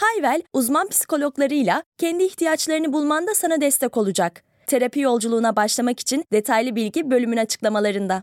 Hayvel, 0.00 0.42
uzman 0.52 0.88
psikologlarıyla 0.88 1.82
kendi 1.98 2.24
ihtiyaçlarını 2.24 2.92
bulmanda 2.92 3.34
sana 3.34 3.60
destek 3.60 3.96
olacak. 3.96 4.42
Terapi 4.66 5.00
yolculuğuna 5.00 5.56
başlamak 5.56 6.00
için 6.00 6.24
detaylı 6.32 6.76
bilgi 6.76 7.10
bölümün 7.10 7.36
açıklamalarında. 7.36 8.22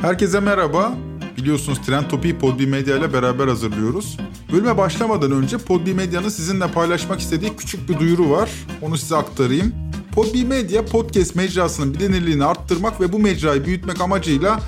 Herkese 0.00 0.40
merhaba. 0.40 0.92
Biliyorsunuz 1.36 1.78
Trend 1.86 2.10
Topi'yi 2.10 2.38
Podbi 2.38 2.66
Medya 2.66 2.96
ile 2.96 3.12
beraber 3.12 3.48
hazırlıyoruz. 3.48 4.16
Bölüme 4.52 4.78
başlamadan 4.78 5.32
önce 5.32 5.58
Podbi 5.58 5.94
Medya'nın 5.94 6.28
sizinle 6.28 6.66
paylaşmak 6.72 7.20
istediği 7.20 7.56
küçük 7.56 7.88
bir 7.88 7.98
duyuru 7.98 8.30
var. 8.30 8.50
Onu 8.82 8.96
size 8.96 9.16
aktarayım. 9.16 9.74
Podbi 10.14 10.44
Medya 10.44 10.84
podcast 10.84 11.36
mecrasının 11.36 11.94
bilinirliğini 11.94 12.44
arttırmak 12.44 13.00
ve 13.00 13.12
bu 13.12 13.18
mecrayı 13.18 13.64
büyütmek 13.64 14.00
amacıyla 14.00 14.60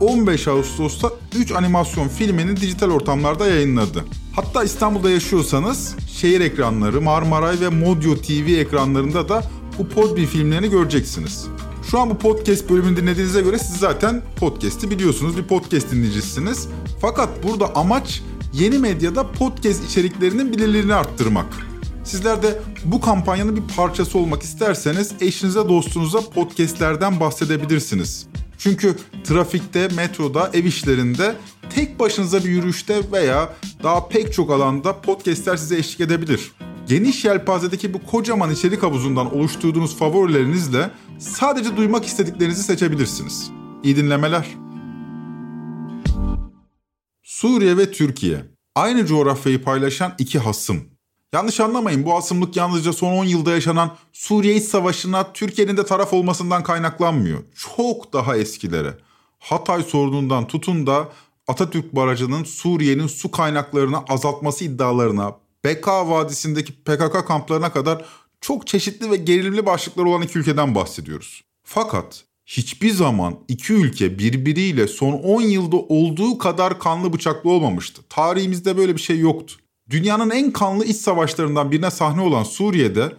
15 0.00 0.48
Ağustos'ta 0.48 1.10
3 1.36 1.52
animasyon 1.52 2.08
filmini 2.08 2.56
dijital 2.56 2.90
ortamlarda 2.90 3.46
yayınladı. 3.46 4.04
Hatta 4.36 4.64
İstanbul'da 4.64 5.10
yaşıyorsanız 5.10 5.96
şehir 6.08 6.40
ekranları, 6.40 7.00
Marmaray 7.00 7.60
ve 7.60 7.68
Modyo 7.68 8.16
TV 8.16 8.48
ekranlarında 8.48 9.28
da 9.28 9.44
bu 9.78 9.88
Podbi 9.88 10.26
filmlerini 10.26 10.70
göreceksiniz. 10.70 11.46
Şu 11.90 11.98
an 11.98 12.10
bu 12.10 12.18
podcast 12.18 12.70
bölümünü 12.70 12.96
dinlediğinize 12.96 13.40
göre 13.40 13.58
siz 13.58 13.76
zaten 13.76 14.22
podcast'i 14.36 14.90
biliyorsunuz. 14.90 15.36
Bir 15.36 15.42
podcast 15.42 15.92
dinleyicisiniz. 15.92 16.68
Fakat 17.00 17.28
burada 17.44 17.74
amaç 17.74 18.22
yeni 18.52 18.78
medyada 18.78 19.32
podcast 19.32 19.84
içeriklerinin 19.90 20.52
bilirliğini 20.52 20.94
arttırmak. 20.94 21.46
Sizler 22.04 22.42
de 22.42 22.58
bu 22.84 23.00
kampanyanın 23.00 23.56
bir 23.56 23.74
parçası 23.76 24.18
olmak 24.18 24.42
isterseniz 24.42 25.12
eşinize 25.20 25.68
dostunuza 25.68 26.20
podcastlerden 26.20 27.20
bahsedebilirsiniz. 27.20 28.26
Çünkü 28.60 28.96
trafikte, 29.24 29.88
metroda, 29.88 30.50
ev 30.52 30.64
işlerinde 30.64 31.36
tek 31.74 31.98
başınıza 31.98 32.38
bir 32.38 32.48
yürüyüşte 32.48 33.12
veya 33.12 33.54
daha 33.82 34.08
pek 34.08 34.32
çok 34.32 34.50
alanda 34.50 35.00
podcastler 35.00 35.56
size 35.56 35.76
eşlik 35.76 36.00
edebilir. 36.00 36.52
Geniş 36.88 37.24
yelpazedeki 37.24 37.94
bu 37.94 38.06
kocaman 38.06 38.50
içerik 38.50 38.82
havuzundan 38.82 39.34
oluşturduğunuz 39.34 39.96
favorilerinizle 39.96 40.90
sadece 41.18 41.76
duymak 41.76 42.06
istediklerinizi 42.06 42.62
seçebilirsiniz. 42.62 43.50
İyi 43.84 43.96
dinlemeler. 43.96 44.46
Suriye 47.22 47.76
ve 47.76 47.92
Türkiye 47.92 48.44
aynı 48.74 49.06
coğrafyayı 49.06 49.62
paylaşan 49.62 50.14
iki 50.18 50.38
hasım. 50.38 50.99
Yanlış 51.34 51.60
anlamayın 51.60 52.04
bu 52.04 52.16
asımlık 52.16 52.56
yalnızca 52.56 52.92
son 52.92 53.12
10 53.12 53.24
yılda 53.24 53.50
yaşanan 53.50 53.96
Suriye 54.12 54.56
İç 54.56 54.64
Savaşı'na 54.64 55.32
Türkiye'nin 55.32 55.76
de 55.76 55.86
taraf 55.86 56.12
olmasından 56.12 56.62
kaynaklanmıyor. 56.62 57.38
Çok 57.76 58.12
daha 58.12 58.36
eskilere. 58.36 58.94
Hatay 59.38 59.82
sorunundan 59.82 60.46
tutun 60.46 60.86
da 60.86 61.08
Atatürk 61.48 61.96
Barajı'nın 61.96 62.44
Suriye'nin 62.44 63.06
su 63.06 63.30
kaynaklarını 63.30 63.98
azaltması 63.98 64.64
iddialarına, 64.64 65.36
Beka 65.64 66.08
Vadisi'ndeki 66.08 66.72
PKK 66.72 67.26
kamplarına 67.26 67.72
kadar 67.72 68.04
çok 68.40 68.66
çeşitli 68.66 69.10
ve 69.10 69.16
gerilimli 69.16 69.66
başlıklar 69.66 70.04
olan 70.04 70.22
iki 70.22 70.38
ülkeden 70.38 70.74
bahsediyoruz. 70.74 71.42
Fakat 71.64 72.24
hiçbir 72.46 72.90
zaman 72.90 73.38
iki 73.48 73.72
ülke 73.72 74.18
birbiriyle 74.18 74.88
son 74.88 75.12
10 75.12 75.40
yılda 75.40 75.76
olduğu 75.76 76.38
kadar 76.38 76.78
kanlı 76.78 77.12
bıçaklı 77.12 77.50
olmamıştı. 77.50 78.02
Tarihimizde 78.08 78.76
böyle 78.76 78.96
bir 78.96 79.00
şey 79.00 79.18
yoktu. 79.18 79.54
Dünyanın 79.90 80.30
en 80.30 80.52
kanlı 80.52 80.84
iç 80.84 80.96
savaşlarından 80.96 81.72
birine 81.72 81.90
sahne 81.90 82.20
olan 82.20 82.42
Suriye'de 82.42 83.12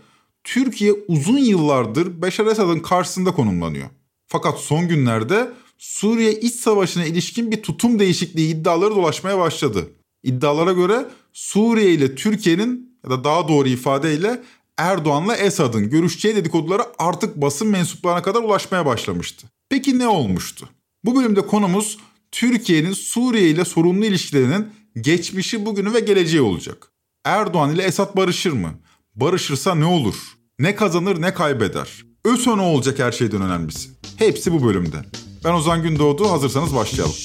Türkiye 0.44 0.94
uzun 1.08 1.38
yıllardır 1.38 2.22
Beşar 2.22 2.46
Esad'ın 2.46 2.80
karşısında 2.80 3.32
konumlanıyor. 3.32 3.90
Fakat 4.28 4.60
son 4.60 4.88
günlerde 4.88 5.52
Suriye 5.78 6.34
iç 6.40 6.56
savaşına 6.56 7.06
ilişkin 7.06 7.52
bir 7.52 7.64
tutum 7.64 8.00
değişikliği 8.00 8.56
iddiaları 8.56 8.96
dolaşmaya 8.96 9.40
başladı. 9.40 9.90
İddialara 10.24 10.74
göre 10.74 11.06
Suriye 11.34 11.92
ile 11.92 12.16
Türkiye'nin 12.16 12.98
ya 13.04 13.10
da 13.10 13.24
daha 13.24 13.48
doğru 13.48 13.68
ifadeyle 13.68 14.44
Erdoğan'la 14.78 15.36
Esad'ın 15.36 15.90
görüşeceği 15.90 16.36
dedikoduları 16.36 16.84
artık 17.00 17.36
basın 17.36 17.68
mensuplarına 17.68 18.22
kadar 18.22 18.44
ulaşmaya 18.44 18.86
başlamıştı. 18.86 19.48
Peki 19.70 20.00
ne 20.00 20.08
olmuştu? 20.08 20.70
Bu 21.06 21.16
bölümde 21.16 21.42
konumuz 21.42 21.98
Türkiye'nin 22.32 22.94
Suriye 22.94 23.50
ile 23.50 23.66
sorunlu 23.66 24.06
ilişkilerinin 24.06 24.68
geçmişi, 24.96 25.66
bugünü 25.66 25.94
ve 25.94 26.00
geleceği 26.00 26.42
olacak. 26.42 26.92
Erdoğan 27.26 27.72
ile 27.72 27.84
Esad 27.84 28.16
barışır 28.16 28.52
mı? 28.52 28.74
Barışırsa 29.16 29.76
ne 29.76 29.86
olur? 29.86 30.16
Ne 30.60 30.76
kazanır 30.76 31.22
ne 31.22 31.34
kaybeder? 31.34 32.06
ÖSO 32.26 32.58
ne 32.58 32.62
olacak 32.62 33.00
her 33.00 33.12
şeyden 33.12 33.42
önemlisi? 33.42 33.90
Hepsi 34.18 34.52
bu 34.52 34.64
bölümde. 34.64 34.98
Ben 35.46 35.54
Ozan 35.54 35.84
Gündoğdu, 35.84 36.32
hazırsanız 36.32 36.76
başlayalım. 36.76 37.16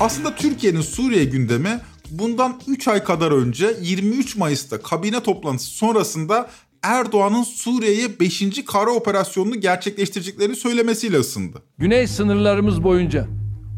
Aslında 0.00 0.36
Türkiye'nin 0.36 0.80
Suriye 0.80 1.24
gündemi 1.24 1.80
bundan 2.10 2.60
3 2.66 2.88
ay 2.88 3.04
kadar 3.04 3.32
önce 3.32 3.76
23 3.80 4.36
Mayıs'ta 4.36 4.82
kabine 4.82 5.22
toplantısı 5.22 5.70
sonrasında 5.70 6.50
Erdoğan'ın 6.86 7.42
Suriye'ye 7.42 8.20
5. 8.20 8.64
kara 8.64 8.90
operasyonunu 8.90 9.60
gerçekleştireceklerini 9.60 10.56
söylemesiyle 10.56 11.16
ısındı. 11.16 11.62
Güney 11.78 12.06
sınırlarımız 12.06 12.84
boyunca 12.84 13.26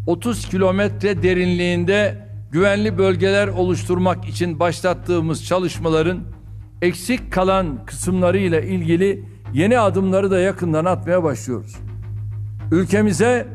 30 0.06 0.48
kilometre 0.48 1.22
derinliğinde 1.22 2.28
güvenli 2.52 2.98
bölgeler 2.98 3.48
oluşturmak 3.48 4.28
için 4.28 4.60
başlattığımız 4.60 5.44
çalışmaların 5.44 6.20
eksik 6.82 7.32
kalan 7.32 7.86
kısımlarıyla 7.86 8.60
ilgili 8.60 9.24
yeni 9.54 9.78
adımları 9.78 10.30
da 10.30 10.38
yakından 10.38 10.84
atmaya 10.84 11.22
başlıyoruz. 11.22 11.76
Ülkemize 12.72 13.48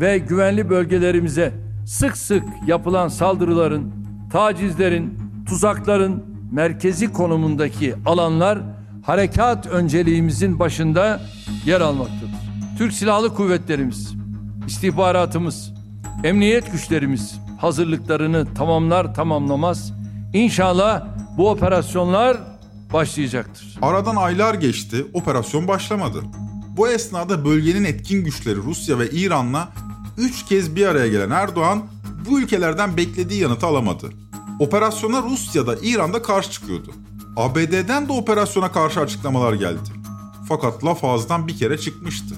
ve 0.00 0.18
güvenli 0.18 0.70
bölgelerimize 0.70 1.52
sık 1.86 2.16
sık 2.16 2.44
yapılan 2.66 3.08
saldırıların, 3.08 3.92
tacizlerin, 4.32 5.18
tuzakların 5.48 6.24
merkezi 6.52 7.12
konumundaki 7.12 7.94
alanlar 8.06 8.79
harekat 9.10 9.66
önceliğimizin 9.66 10.58
başında 10.58 11.20
yer 11.66 11.80
almaktadır. 11.80 12.30
Türk 12.78 12.92
Silahlı 12.92 13.34
Kuvvetlerimiz, 13.34 14.14
istihbaratımız, 14.66 15.72
emniyet 16.24 16.72
güçlerimiz 16.72 17.38
hazırlıklarını 17.60 18.54
tamamlar 18.54 19.14
tamamlamaz 19.14 19.92
İnşallah 20.32 21.06
bu 21.36 21.50
operasyonlar 21.50 22.36
başlayacaktır. 22.92 23.78
Aradan 23.82 24.16
aylar 24.16 24.54
geçti, 24.54 25.06
operasyon 25.14 25.68
başlamadı. 25.68 26.22
Bu 26.76 26.88
esnada 26.88 27.44
bölgenin 27.44 27.84
etkin 27.84 28.24
güçleri 28.24 28.56
Rusya 28.56 28.98
ve 28.98 29.10
İran'la 29.10 29.68
üç 30.18 30.44
kez 30.44 30.76
bir 30.76 30.86
araya 30.86 31.08
gelen 31.08 31.30
Erdoğan 31.30 31.82
bu 32.30 32.40
ülkelerden 32.40 32.96
beklediği 32.96 33.42
yanıtı 33.42 33.66
alamadı. 33.66 34.10
Operasyona 34.60 35.22
Rusya'da, 35.22 35.76
İran'da 35.82 36.22
karşı 36.22 36.50
çıkıyordu. 36.50 36.92
ABD'den 37.36 38.08
de 38.08 38.12
operasyona 38.12 38.72
karşı 38.72 39.00
açıklamalar 39.00 39.52
geldi. 39.52 39.90
Fakat 40.48 40.84
laf 40.84 41.04
ağızdan 41.04 41.48
bir 41.48 41.58
kere 41.58 41.78
çıkmıştı. 41.78 42.34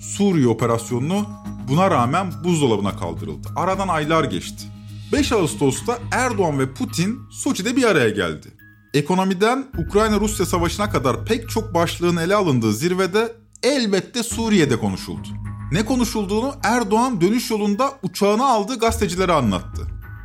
Suriye 0.00 0.48
operasyonunu 0.48 1.26
buna 1.68 1.90
rağmen 1.90 2.32
buzdolabına 2.44 2.96
kaldırıldı. 2.96 3.48
Aradan 3.56 3.88
aylar 3.88 4.24
geçti. 4.24 4.64
5 5.12 5.32
Ağustos'ta 5.32 5.98
Erdoğan 6.12 6.58
ve 6.58 6.74
Putin 6.74 7.18
Soçi'de 7.30 7.76
bir 7.76 7.84
araya 7.84 8.08
geldi. 8.08 8.48
Ekonomiden 8.94 9.66
Ukrayna-Rusya 9.78 10.46
savaşına 10.46 10.90
kadar 10.90 11.24
pek 11.24 11.48
çok 11.50 11.74
başlığın 11.74 12.16
ele 12.16 12.34
alındığı 12.34 12.72
zirvede 12.72 13.32
elbette 13.62 14.22
Suriye'de 14.22 14.76
konuşuldu. 14.76 15.28
Ne 15.72 15.84
konuşulduğunu 15.84 16.54
Erdoğan 16.62 17.20
dönüş 17.20 17.50
yolunda 17.50 17.92
uçağına 18.02 18.46
aldığı 18.46 18.78
gazetecilere 18.78 19.32
anlattı. 19.32 19.82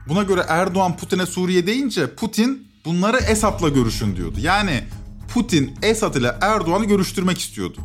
Buna 0.09 0.23
göre 0.23 0.45
Erdoğan 0.47 0.97
Putin'e 0.97 1.25
Suriye 1.25 1.67
deyince 1.67 2.15
Putin 2.15 2.66
bunları 2.87 3.17
Esad'la 3.17 3.69
görüşün 3.69 4.15
diyordu. 4.15 4.37
Yani 4.41 4.83
Putin 5.33 5.73
Esad 5.81 6.15
ile 6.15 6.35
Erdoğan'ı 6.41 6.85
görüştürmek 6.85 7.37
istiyordu. 7.39 7.77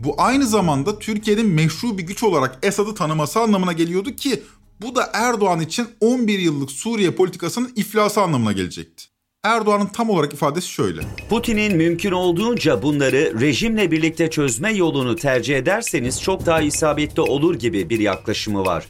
Bu 0.00 0.14
aynı 0.18 0.46
zamanda 0.46 0.98
Türkiye'nin 0.98 1.46
meşru 1.46 1.98
bir 1.98 2.02
güç 2.02 2.22
olarak 2.22 2.58
Esad'ı 2.62 2.94
tanıması 2.94 3.40
anlamına 3.40 3.72
geliyordu 3.72 4.10
ki 4.16 4.42
bu 4.80 4.94
da 4.94 5.10
Erdoğan 5.12 5.60
için 5.60 5.88
11 6.00 6.38
yıllık 6.38 6.70
Suriye 6.70 7.10
politikasının 7.10 7.72
iflası 7.76 8.20
anlamına 8.20 8.52
gelecekti. 8.52 9.04
Erdoğan'ın 9.44 9.86
tam 9.86 10.10
olarak 10.10 10.32
ifadesi 10.32 10.68
şöyle. 10.68 11.00
Putin'in 11.28 11.76
mümkün 11.76 12.12
olduğunca 12.12 12.82
bunları 12.82 13.40
rejimle 13.40 13.90
birlikte 13.90 14.30
çözme 14.30 14.72
yolunu 14.72 15.16
tercih 15.16 15.56
ederseniz 15.56 16.22
çok 16.22 16.46
daha 16.46 16.60
isabetli 16.60 17.22
olur 17.22 17.54
gibi 17.54 17.90
bir 17.90 17.98
yaklaşımı 17.98 18.66
var. 18.66 18.86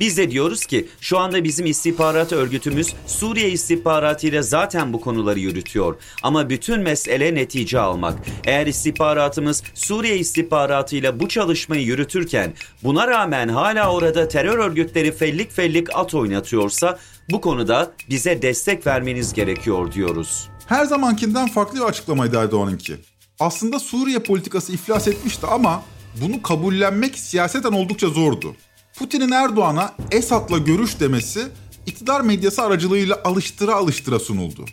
Biz 0.00 0.16
de 0.16 0.30
diyoruz 0.30 0.66
ki 0.66 0.88
şu 1.00 1.18
anda 1.18 1.44
bizim 1.44 1.66
istihbarat 1.66 2.32
örgütümüz 2.32 2.94
Suriye 3.06 3.50
istihbaratıyla 3.50 4.42
zaten 4.42 4.92
bu 4.92 5.00
konuları 5.00 5.38
yürütüyor. 5.38 5.96
Ama 6.22 6.50
bütün 6.50 6.80
mesele 6.80 7.34
netice 7.34 7.80
almak. 7.80 8.18
Eğer 8.44 8.66
istihbaratımız 8.66 9.62
Suriye 9.74 10.18
istihbaratıyla 10.18 11.20
bu 11.20 11.28
çalışmayı 11.28 11.82
yürütürken 11.82 12.52
buna 12.82 13.08
rağmen 13.08 13.48
hala 13.48 13.92
orada 13.92 14.28
terör 14.28 14.58
örgütleri 14.58 15.12
fellik 15.12 15.52
fellik 15.52 15.96
at 15.96 16.14
oynatıyorsa 16.14 16.98
bu 17.30 17.40
konuda 17.40 17.92
bize 18.10 18.42
destek 18.42 18.86
vermeniz 18.86 19.32
gerekiyor 19.32 19.92
diyoruz. 19.92 20.48
Her 20.66 20.84
zamankinden 20.84 21.48
farklı 21.48 21.78
bir 21.78 21.84
açıklamaydı 21.84 22.36
Erdoğan'ınki. 22.36 22.96
Aslında 23.40 23.78
Suriye 23.78 24.18
politikası 24.18 24.72
iflas 24.72 25.08
etmişti 25.08 25.46
ama 25.46 25.82
bunu 26.22 26.42
kabullenmek 26.42 27.18
siyaseten 27.18 27.72
oldukça 27.72 28.08
zordu. 28.08 28.54
Putin'in 28.98 29.30
Erdoğan'a 29.30 29.94
Esad'la 30.10 30.58
görüş 30.58 31.00
demesi 31.00 31.48
iktidar 31.86 32.20
medyası 32.20 32.62
aracılığıyla 32.62 33.20
alıştıra 33.24 33.74
alıştıra 33.74 34.18
sunuldu. 34.18 34.64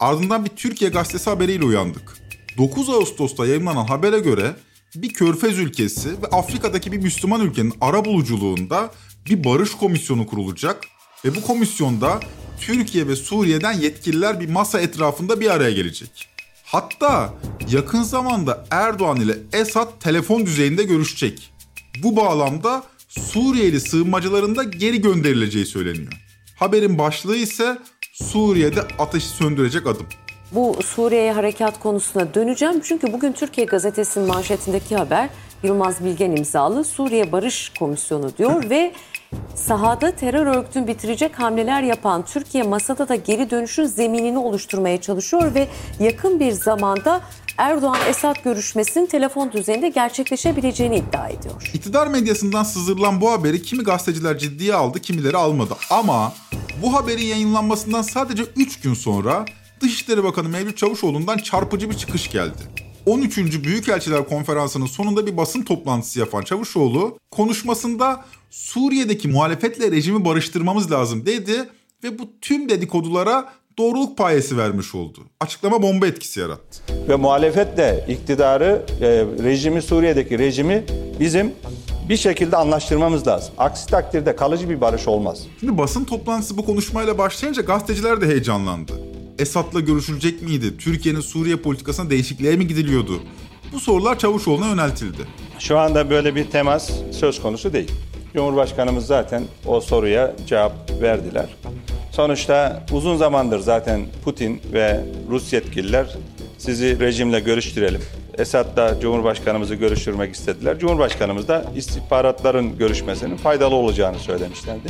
Ardından 0.00 0.44
bir 0.44 0.50
Türkiye 0.50 0.90
gazetesi 0.90 1.30
haberiyle 1.30 1.64
uyandık. 1.64 2.16
9 2.58 2.90
Ağustos'ta 2.90 3.46
yayınlanan 3.46 3.84
habere 3.84 4.18
göre 4.18 4.56
bir 4.94 5.12
körfez 5.12 5.58
ülkesi 5.58 6.08
ve 6.22 6.26
Afrika'daki 6.26 6.92
bir 6.92 6.98
Müslüman 6.98 7.40
ülkenin 7.40 7.74
ara 7.80 8.04
buluculuğunda 8.04 8.90
bir 9.26 9.44
barış 9.44 9.70
komisyonu 9.70 10.26
kurulacak 10.26 10.84
ve 11.24 11.34
bu 11.34 11.42
komisyonda 11.42 12.20
Türkiye 12.60 13.08
ve 13.08 13.16
Suriye'den 13.16 13.72
yetkililer 13.72 14.40
bir 14.40 14.48
masa 14.48 14.80
etrafında 14.80 15.40
bir 15.40 15.50
araya 15.50 15.72
gelecek. 15.72 16.28
Hatta 16.64 17.34
yakın 17.70 18.02
zamanda 18.02 18.66
Erdoğan 18.70 19.20
ile 19.20 19.36
Esad 19.52 20.00
telefon 20.00 20.46
düzeyinde 20.46 20.82
görüşecek. 20.82 21.52
Bu 22.02 22.16
bağlamda 22.16 22.91
Suriyeli 23.20 23.80
sığınmacıların 23.80 24.56
da 24.56 24.62
geri 24.62 25.00
gönderileceği 25.00 25.66
söyleniyor. 25.66 26.12
Haberin 26.56 26.98
başlığı 26.98 27.36
ise 27.36 27.78
Suriye'de 28.12 28.80
ateşi 28.98 29.28
söndürecek 29.28 29.86
adım. 29.86 30.06
Bu 30.52 30.76
Suriye'ye 30.82 31.32
harekat 31.32 31.80
konusuna 31.80 32.34
döneceğim. 32.34 32.80
Çünkü 32.80 33.12
bugün 33.12 33.32
Türkiye 33.32 33.66
Gazetesi'nin 33.66 34.26
manşetindeki 34.26 34.96
haber 34.96 35.28
Yılmaz 35.62 36.04
Bilgen 36.04 36.36
imzalı 36.36 36.84
Suriye 36.84 37.32
Barış 37.32 37.72
Komisyonu 37.78 38.36
diyor 38.38 38.70
ve 38.70 38.92
sahada 39.54 40.10
terör 40.10 40.46
örgütünü 40.46 40.86
bitirecek 40.86 41.38
hamleler 41.38 41.82
yapan 41.82 42.24
Türkiye 42.24 42.64
masada 42.64 43.08
da 43.08 43.14
geri 43.14 43.50
dönüşün 43.50 43.84
zeminini 43.84 44.38
oluşturmaya 44.38 45.00
çalışıyor 45.00 45.54
ve 45.54 45.68
yakın 46.00 46.40
bir 46.40 46.52
zamanda 46.52 47.20
Erdoğan-Esad 47.58 48.44
görüşmesinin 48.44 49.06
telefon 49.06 49.52
düzeyinde 49.52 49.88
gerçekleşebileceğini 49.88 50.96
iddia 50.96 51.28
ediyor. 51.28 51.70
İktidar 51.74 52.06
medyasından 52.06 52.62
sızdırılan 52.62 53.20
bu 53.20 53.32
haberi 53.32 53.62
kimi 53.62 53.84
gazeteciler 53.84 54.38
ciddiye 54.38 54.74
aldı, 54.74 55.00
kimileri 55.00 55.36
almadı. 55.36 55.76
Ama 55.90 56.32
bu 56.82 56.94
haberin 56.94 57.24
yayınlanmasından 57.24 58.02
sadece 58.02 58.42
3 58.56 58.80
gün 58.80 58.94
sonra 58.94 59.44
Dışişleri 59.80 60.24
Bakanı 60.24 60.48
Mevlüt 60.48 60.76
Çavuşoğlu'ndan 60.76 61.38
çarpıcı 61.38 61.90
bir 61.90 61.96
çıkış 61.96 62.30
geldi. 62.30 62.62
13. 63.06 63.38
Büyükelçiler 63.38 64.28
Konferansı'nın 64.28 64.86
sonunda 64.86 65.26
bir 65.26 65.36
basın 65.36 65.62
toplantısı 65.62 66.20
yapan 66.20 66.42
Çavuşoğlu 66.42 67.18
konuşmasında 67.30 68.24
Suriye'deki 68.50 69.28
muhalefetle 69.28 69.90
rejimi 69.90 70.24
barıştırmamız 70.24 70.90
lazım 70.92 71.26
dedi 71.26 71.68
ve 72.04 72.18
bu 72.18 72.30
tüm 72.40 72.68
dedikodulara 72.68 73.52
doğruluk 73.78 74.18
payesi 74.18 74.58
vermiş 74.58 74.94
oldu. 74.94 75.20
Açıklama 75.40 75.82
bomba 75.82 76.06
etkisi 76.06 76.40
yarattı. 76.40 76.82
Ve 77.08 77.16
muhalefetle 77.16 78.04
iktidarı, 78.08 78.82
e, 79.00 79.06
rejimi 79.44 79.82
Suriye'deki 79.82 80.38
rejimi 80.38 80.84
bizim 81.20 81.52
bir 82.08 82.16
şekilde 82.16 82.56
anlaştırmamız 82.56 83.26
lazım. 83.26 83.54
Aksi 83.58 83.86
takdirde 83.86 84.36
kalıcı 84.36 84.70
bir 84.70 84.80
barış 84.80 85.08
olmaz. 85.08 85.46
Şimdi 85.60 85.78
basın 85.78 86.04
toplantısı 86.04 86.56
bu 86.56 86.64
konuşmayla 86.64 87.18
başlayınca 87.18 87.62
gazeteciler 87.62 88.20
de 88.20 88.26
heyecanlandı. 88.26 88.92
Esad'la 89.38 89.80
görüşülecek 89.80 90.42
miydi? 90.42 90.76
Türkiye'nin 90.78 91.20
Suriye 91.20 91.56
politikasına 91.56 92.10
değişikliğe 92.10 92.56
mi 92.56 92.66
gidiliyordu? 92.66 93.20
Bu 93.72 93.80
sorular 93.80 94.18
Çavuşoğlu'na 94.18 94.68
yöneltildi. 94.68 95.22
Şu 95.58 95.78
anda 95.78 96.10
böyle 96.10 96.34
bir 96.34 96.50
temas 96.50 96.90
söz 97.10 97.42
konusu 97.42 97.72
değil. 97.72 97.90
Cumhurbaşkanımız 98.34 99.06
zaten 99.06 99.42
o 99.66 99.80
soruya 99.80 100.34
cevap 100.46 101.02
verdiler. 101.02 101.46
Sonuçta 102.12 102.82
uzun 102.92 103.16
zamandır 103.16 103.58
zaten 103.58 104.06
Putin 104.24 104.60
ve 104.72 105.00
Rus 105.30 105.52
yetkililer 105.52 106.16
sizi 106.58 107.00
rejimle 107.00 107.40
görüştürelim. 107.40 108.00
Esad'la 108.38 109.00
Cumhurbaşkanımızı 109.00 109.74
görüştürmek 109.74 110.34
istediler. 110.34 110.78
Cumhurbaşkanımız 110.78 111.48
da 111.48 111.64
istihbaratların 111.76 112.78
görüşmesinin 112.78 113.36
faydalı 113.36 113.74
olacağını 113.74 114.18
söylemişlerdi. 114.18 114.88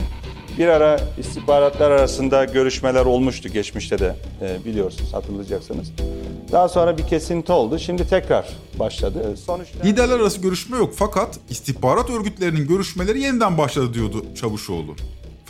Bir 0.59 0.69
ara 0.69 1.01
istihbaratlar 1.19 1.91
arasında 1.91 2.45
görüşmeler 2.45 3.05
olmuştu 3.05 3.49
geçmişte 3.49 3.99
de 3.99 4.17
e, 4.41 4.65
biliyorsunuz 4.65 5.15
hatırlayacaksınız. 5.15 5.93
Daha 6.53 6.69
sonra 6.69 6.99
bir 6.99 7.07
kesinti 7.07 7.53
oldu. 7.53 7.79
Şimdi 7.79 8.09
tekrar 8.09 8.47
başladı. 8.79 9.37
Sonuçta... 9.37 9.85
Liderler 9.85 10.21
arası 10.21 10.41
görüşme 10.41 10.77
yok 10.77 10.93
fakat 10.97 11.39
istihbarat 11.51 12.11
örgütlerinin 12.11 12.69
görüşmeleri 12.69 13.21
yeniden 13.21 13.59
başladı 13.59 13.95
diyordu 13.95 14.25
Çavuşoğlu. 14.41 14.97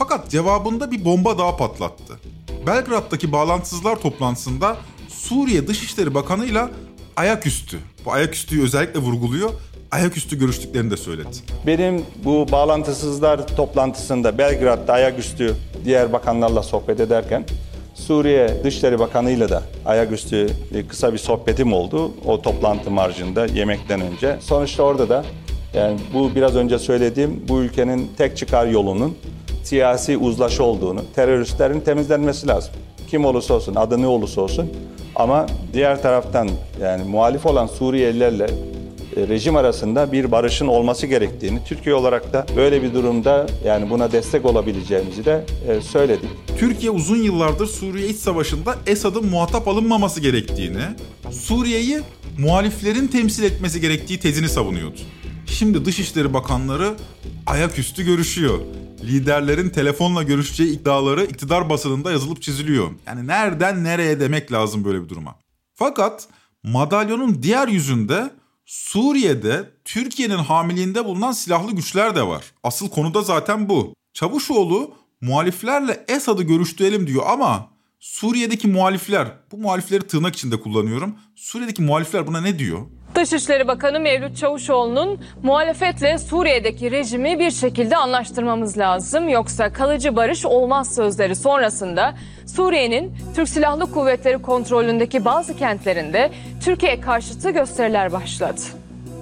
Fakat 0.02 0.30
cevabında 0.30 0.90
bir 0.90 1.04
bomba 1.04 1.38
daha 1.38 1.56
patlattı. 1.56 2.14
Belgrad'daki 2.66 3.32
bağlantısızlar 3.32 3.96
toplantısında 3.96 4.76
Suriye 5.08 5.66
Dışişleri 5.66 6.14
Bakanı 6.14 6.46
ile 6.46 6.62
ayaküstü, 7.16 7.78
bu 8.04 8.12
ayaküstüyü 8.12 8.62
özellikle 8.62 9.00
vurguluyor, 9.00 9.50
ayaküstü 9.90 10.38
görüştüklerini 10.38 10.90
de 10.90 10.96
söyledi. 10.96 11.28
Benim 11.66 12.04
bu 12.24 12.46
bağlantısızlar 12.52 13.46
toplantısında 13.56 14.38
Belgrad'da 14.38 14.92
ayaküstü 14.92 15.56
diğer 15.84 16.12
bakanlarla 16.12 16.62
sohbet 16.62 17.00
ederken 17.00 17.44
Suriye 17.94 18.64
Dışişleri 18.64 18.98
Bakanı 18.98 19.30
ile 19.30 19.48
de 19.48 19.60
ayaküstü 19.86 20.46
kısa 20.88 21.12
bir 21.12 21.18
sohbetim 21.18 21.72
oldu. 21.72 22.12
O 22.26 22.42
toplantı 22.42 22.90
marjında 22.90 23.46
yemekten 23.46 24.00
önce. 24.00 24.36
Sonuçta 24.40 24.82
orada 24.82 25.08
da 25.08 25.24
yani 25.74 25.98
bu 26.14 26.34
biraz 26.34 26.56
önce 26.56 26.78
söylediğim 26.78 27.44
bu 27.48 27.60
ülkenin 27.62 28.10
tek 28.18 28.36
çıkar 28.36 28.66
yolunun 28.66 29.16
siyasi 29.62 30.16
uzlaşı 30.16 30.64
olduğunu, 30.64 31.00
teröristlerin 31.14 31.80
temizlenmesi 31.80 32.46
lazım. 32.48 32.72
Kim 33.10 33.24
olursa 33.24 33.54
olsun, 33.54 33.74
adı 33.74 34.02
ne 34.02 34.06
olursa 34.06 34.40
olsun. 34.40 34.72
Ama 35.16 35.46
diğer 35.72 36.02
taraftan 36.02 36.48
yani 36.82 37.04
muhalif 37.04 37.46
olan 37.46 37.66
Suriyelilerle 37.66 38.46
e, 39.16 39.28
rejim 39.28 39.56
arasında 39.56 40.12
bir 40.12 40.32
barışın 40.32 40.66
olması 40.66 41.06
gerektiğini, 41.06 41.58
Türkiye 41.64 41.94
olarak 41.94 42.32
da 42.32 42.46
böyle 42.56 42.82
bir 42.82 42.94
durumda 42.94 43.46
yani 43.64 43.90
buna 43.90 44.12
destek 44.12 44.44
olabileceğimizi 44.44 45.24
de 45.24 45.44
e, 45.68 45.80
söyledik. 45.80 46.30
Türkiye 46.58 46.90
uzun 46.90 47.16
yıllardır 47.16 47.66
Suriye 47.66 48.08
iç 48.08 48.16
savaşında 48.16 48.76
Esad'ın 48.86 49.26
muhatap 49.26 49.68
alınmaması 49.68 50.20
gerektiğini, 50.20 50.82
Suriye'yi 51.30 52.00
muhaliflerin 52.38 53.06
temsil 53.06 53.42
etmesi 53.42 53.80
gerektiği 53.80 54.20
tezini 54.20 54.48
savunuyordu. 54.48 54.98
Şimdi 55.46 55.84
Dışişleri 55.84 56.34
Bakanları 56.34 56.94
ayaküstü 57.46 58.04
görüşüyor. 58.04 58.58
Liderlerin 59.04 59.68
telefonla 59.68 60.22
görüşeceği 60.22 60.70
iddiaları 60.80 61.24
iktidar 61.24 61.70
basınında 61.70 62.12
yazılıp 62.12 62.42
çiziliyor. 62.42 62.90
Yani 63.06 63.26
nereden 63.26 63.84
nereye 63.84 64.20
demek 64.20 64.52
lazım 64.52 64.84
böyle 64.84 65.04
bir 65.04 65.08
duruma. 65.08 65.34
Fakat 65.74 66.28
madalyonun 66.62 67.42
diğer 67.42 67.68
yüzünde 67.68 68.30
Suriye'de 68.66 69.70
Türkiye'nin 69.84 70.38
hamiliğinde 70.38 71.04
bulunan 71.04 71.32
silahlı 71.32 71.72
güçler 71.72 72.16
de 72.16 72.26
var. 72.26 72.44
Asıl 72.62 72.88
konu 72.88 73.14
da 73.14 73.22
zaten 73.22 73.68
bu. 73.68 73.94
Çavuşoğlu 74.14 74.94
muhaliflerle 75.20 76.04
Esad'ı 76.08 76.42
görüştürelim 76.42 77.06
diyor 77.06 77.22
ama 77.26 77.68
Suriye'deki 78.00 78.68
muhalifler, 78.68 79.28
bu 79.52 79.58
muhalifleri 79.58 80.06
tırnak 80.06 80.36
içinde 80.36 80.60
kullanıyorum. 80.60 81.14
Suriye'deki 81.36 81.82
muhalifler 81.82 82.26
buna 82.26 82.40
ne 82.40 82.58
diyor? 82.58 82.80
Dışişleri 83.14 83.68
Bakanı 83.68 84.00
Mevlüt 84.00 84.36
Çavuşoğlu'nun 84.36 85.20
muhalefetle 85.42 86.18
Suriye'deki 86.18 86.90
rejimi 86.90 87.38
bir 87.38 87.50
şekilde 87.50 87.96
anlaştırmamız 87.96 88.78
lazım. 88.78 89.28
Yoksa 89.28 89.72
kalıcı 89.72 90.16
barış 90.16 90.44
olmaz 90.44 90.94
sözleri 90.94 91.36
sonrasında 91.36 92.14
Suriye'nin 92.46 93.14
Türk 93.36 93.48
Silahlı 93.48 93.92
Kuvvetleri 93.92 94.42
kontrolündeki 94.42 95.24
bazı 95.24 95.56
kentlerinde 95.56 96.30
Türkiye 96.64 97.00
karşıtı 97.00 97.50
gösteriler 97.50 98.12
başladı. 98.12 98.60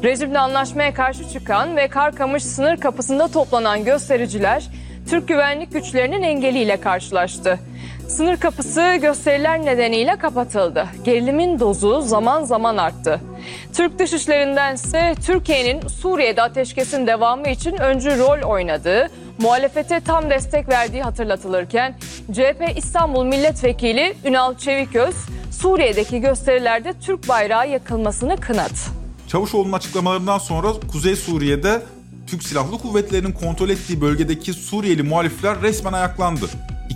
Rejimle 0.05 0.39
anlaşmaya 0.39 0.95
karşı 0.95 1.31
çıkan 1.33 1.77
ve 1.77 1.89
Karkamış 1.89 2.43
sınır 2.43 2.77
kapısında 2.77 3.29
toplanan 3.29 3.85
göstericiler 3.85 4.65
Türk 5.11 5.29
güvenlik 5.29 5.73
güçlerinin 5.73 6.23
engeliyle 6.23 6.81
karşılaştı. 6.81 7.59
Sınır 8.17 8.37
kapısı 8.37 8.99
gösteriler 9.01 9.65
nedeniyle 9.65 10.17
kapatıldı. 10.17 10.87
Gerilimin 11.05 11.61
dozu 11.61 12.01
zaman 12.01 12.45
zaman 12.45 12.77
arttı. 12.77 13.21
Türk 13.73 13.99
dışişlerinden 13.99 14.75
ise 14.75 15.15
Türkiye'nin 15.27 15.89
Suriye'de 15.89 16.43
ateşkesin 16.43 17.07
devamı 17.07 17.49
için 17.49 17.77
öncü 17.77 18.19
rol 18.19 18.43
oynadığı, 18.51 19.11
muhalefete 19.39 20.01
tam 20.01 20.31
destek 20.31 20.69
verdiği 20.69 21.03
hatırlatılırken 21.03 21.95
CHP 22.33 22.77
İstanbul 22.77 23.25
Milletvekili 23.25 24.15
Ünal 24.25 24.59
Çeviköz 24.59 25.15
Suriye'deki 25.51 26.21
gösterilerde 26.21 26.93
Türk 26.93 27.29
bayrağı 27.29 27.69
yakılmasını 27.69 28.37
kınadı. 28.37 28.81
Çavuşoğlu'nun 29.29 29.73
açıklamalarından 29.73 30.39
sonra 30.39 30.69
Kuzey 30.93 31.17
Suriye'de 31.17 31.83
Türk 32.27 32.43
Silahlı 32.43 32.79
Kuvvetleri'nin 32.79 33.33
kontrol 33.33 33.69
ettiği 33.69 34.01
bölgedeki 34.01 34.53
Suriyeli 34.53 35.03
muhalifler 35.03 35.63
resmen 35.63 35.93
ayaklandı. 35.93 36.47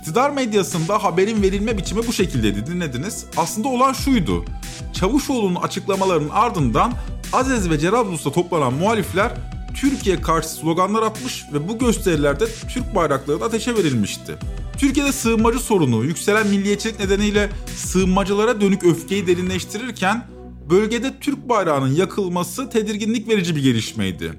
İktidar 0.05 0.29
medyasında 0.29 1.03
haberin 1.03 1.41
verilme 1.41 1.77
biçimi 1.77 2.07
bu 2.07 2.13
şekildeydi 2.13 2.67
dinlediniz. 2.67 3.25
Aslında 3.37 3.67
olan 3.67 3.93
şuydu. 3.93 4.45
Çavuşoğlu'nun 4.93 5.55
açıklamalarının 5.55 6.29
ardından 6.29 6.93
Azez 7.33 7.69
ve 7.69 7.79
Cerablus'ta 7.79 8.31
toplanan 8.31 8.73
muhalifler 8.73 9.31
Türkiye 9.75 10.21
karşı 10.21 10.49
sloganlar 10.49 11.03
atmış 11.03 11.43
ve 11.53 11.67
bu 11.67 11.77
gösterilerde 11.79 12.45
Türk 12.73 12.95
bayrakları 12.95 13.41
da 13.41 13.45
ateşe 13.45 13.75
verilmişti. 13.75 14.35
Türkiye'de 14.77 15.11
sığınmacı 15.11 15.59
sorunu 15.59 16.03
yükselen 16.03 16.47
milliyetçilik 16.47 16.99
nedeniyle 16.99 17.49
sığınmacılara 17.75 18.61
dönük 18.61 18.83
öfkeyi 18.83 19.27
derinleştirirken 19.27 20.27
bölgede 20.69 21.19
Türk 21.19 21.49
bayrağının 21.49 21.95
yakılması 21.95 22.69
tedirginlik 22.69 23.29
verici 23.29 23.55
bir 23.55 23.63
gelişmeydi. 23.63 24.33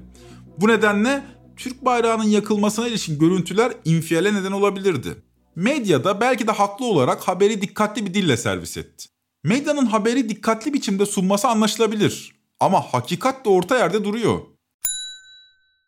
Bu 0.57 0.67
nedenle 0.67 1.23
Türk 1.57 1.85
bayrağının 1.85 2.29
yakılmasına 2.29 2.87
ilişkin 2.87 3.19
görüntüler 3.19 3.73
infiale 3.85 4.33
neden 4.33 4.51
olabilirdi. 4.51 5.26
Medyada 5.57 6.21
belki 6.21 6.47
de 6.47 6.51
haklı 6.51 6.85
olarak 6.85 7.21
haberi 7.27 7.61
dikkatli 7.61 8.05
bir 8.05 8.13
dille 8.13 8.37
servis 8.37 8.77
etti. 8.77 9.07
Medyanın 9.43 9.85
haberi 9.85 10.29
dikkatli 10.29 10.73
biçimde 10.73 11.05
sunması 11.05 11.47
anlaşılabilir 11.47 12.35
ama 12.59 12.81
hakikat 12.81 13.45
de 13.45 13.49
orta 13.49 13.77
yerde 13.77 14.03
duruyor. 14.03 14.39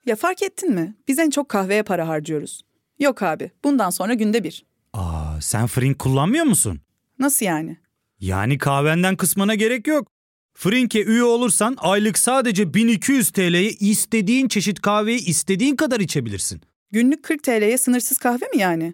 Ya 0.05 0.15
fark 0.15 0.43
ettin 0.43 0.71
mi? 0.71 0.95
Biz 1.07 1.19
en 1.19 1.29
çok 1.29 1.49
kahveye 1.49 1.83
para 1.83 2.07
harcıyoruz. 2.07 2.61
Yok 2.99 3.23
abi, 3.23 3.51
bundan 3.63 3.89
sonra 3.89 4.13
günde 4.13 4.43
bir. 4.43 4.65
Aa, 4.93 5.41
sen 5.41 5.67
Frink 5.67 5.99
kullanmıyor 5.99 6.45
musun? 6.45 6.81
Nasıl 7.19 7.45
yani? 7.45 7.77
Yani 8.19 8.57
kahvenden 8.57 9.15
kısmına 9.15 9.55
gerek 9.55 9.87
yok. 9.87 10.07
Frink'e 10.53 11.03
üye 11.03 11.23
olursan 11.23 11.75
aylık 11.79 12.17
sadece 12.17 12.73
1200 12.73 13.31
TL'ye 13.31 13.69
istediğin 13.69 14.47
çeşit 14.47 14.81
kahveyi 14.81 15.25
istediğin 15.25 15.75
kadar 15.75 15.99
içebilirsin. 15.99 16.61
Günlük 16.91 17.23
40 17.23 17.43
TL'ye 17.43 17.77
sınırsız 17.77 18.17
kahve 18.17 18.45
mi 18.45 18.57
yani? 18.57 18.93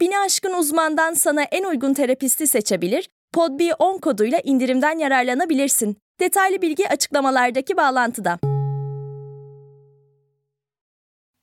Bini 0.00 0.18
aşkın 0.18 0.52
uzmandan 0.52 1.14
sana 1.14 1.42
en 1.42 1.64
uygun 1.64 1.94
terapisti 1.94 2.46
seçebilir, 2.46 3.08
podb10 3.34 4.00
koduyla 4.00 4.40
indirimden 4.44 4.98
yararlanabilirsin. 4.98 5.96
Detaylı 6.20 6.62
bilgi 6.62 6.88
açıklamalardaki 6.88 7.76
bağlantıda. 7.76 8.38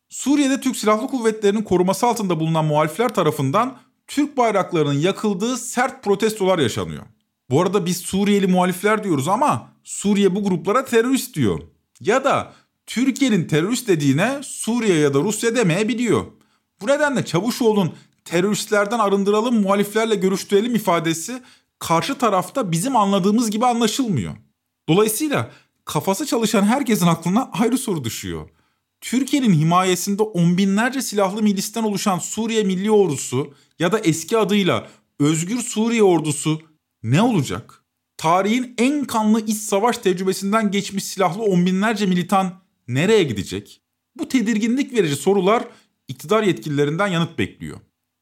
Suriye'de 0.09 0.61
Türk 0.61 0.75
Silahlı 0.75 1.07
Kuvvetleri'nin 1.07 1.61
koruması 1.61 2.05
altında 2.05 2.39
bulunan 2.39 2.65
muhalifler 2.65 3.13
tarafından 3.13 3.77
Türk 4.07 4.37
bayraklarının 4.37 4.99
yakıldığı 4.99 5.57
sert 5.57 6.03
protestolar 6.03 6.59
yaşanıyor. 6.59 7.03
Bu 7.49 7.61
arada 7.61 7.85
biz 7.85 7.97
Suriyeli 7.97 8.47
muhalifler 8.47 9.03
diyoruz 9.03 9.27
ama 9.27 9.69
Suriye 9.83 10.35
bu 10.35 10.43
gruplara 10.43 10.85
terörist 10.85 11.35
diyor. 11.35 11.59
Ya 11.99 12.23
da 12.23 12.53
Türkiye'nin 12.85 13.47
terörist 13.47 13.87
dediğine 13.87 14.39
Suriye 14.43 14.97
ya 14.97 15.13
da 15.13 15.19
Rusya 15.19 15.55
demeyebiliyor. 15.55 16.25
Bu 16.81 16.87
nedenle 16.87 17.25
Çavuşoğlu'nun 17.25 17.93
teröristlerden 18.27 18.99
arındıralım 18.99 19.61
muhaliflerle 19.61 20.15
görüştürelim 20.15 20.75
ifadesi 20.75 21.41
karşı 21.79 22.17
tarafta 22.17 22.71
bizim 22.71 22.95
anladığımız 22.95 23.51
gibi 23.51 23.65
anlaşılmıyor. 23.65 24.35
Dolayısıyla 24.89 25.51
kafası 25.85 26.25
çalışan 26.25 26.63
herkesin 26.63 27.07
aklına 27.07 27.49
ayrı 27.53 27.77
soru 27.77 28.03
düşüyor. 28.03 28.49
Türkiye'nin 29.01 29.53
himayesinde 29.53 30.23
on 30.23 30.57
binlerce 30.57 31.01
silahlı 31.01 31.43
milisten 31.43 31.83
oluşan 31.83 32.19
Suriye 32.19 32.63
Milli 32.63 32.91
Ordusu 32.91 33.53
ya 33.79 33.91
da 33.91 33.99
eski 33.99 34.37
adıyla 34.37 34.87
Özgür 35.19 35.59
Suriye 35.59 36.03
Ordusu 36.03 36.61
ne 37.03 37.21
olacak? 37.21 37.83
Tarihin 38.17 38.73
en 38.77 39.05
kanlı 39.05 39.45
iç 39.45 39.57
savaş 39.57 39.97
tecrübesinden 39.97 40.71
geçmiş 40.71 41.03
silahlı 41.03 41.43
on 41.43 41.65
binlerce 41.65 42.05
militan 42.05 42.53
nereye 42.87 43.23
gidecek? 43.23 43.81
Bu 44.15 44.27
tedirginlik 44.27 44.93
verici 44.93 45.15
sorular 45.15 45.63
iktidar 46.07 46.43
yetkililerinden 46.43 47.07
yanıt 47.07 47.39
bekliyor. 47.39 47.79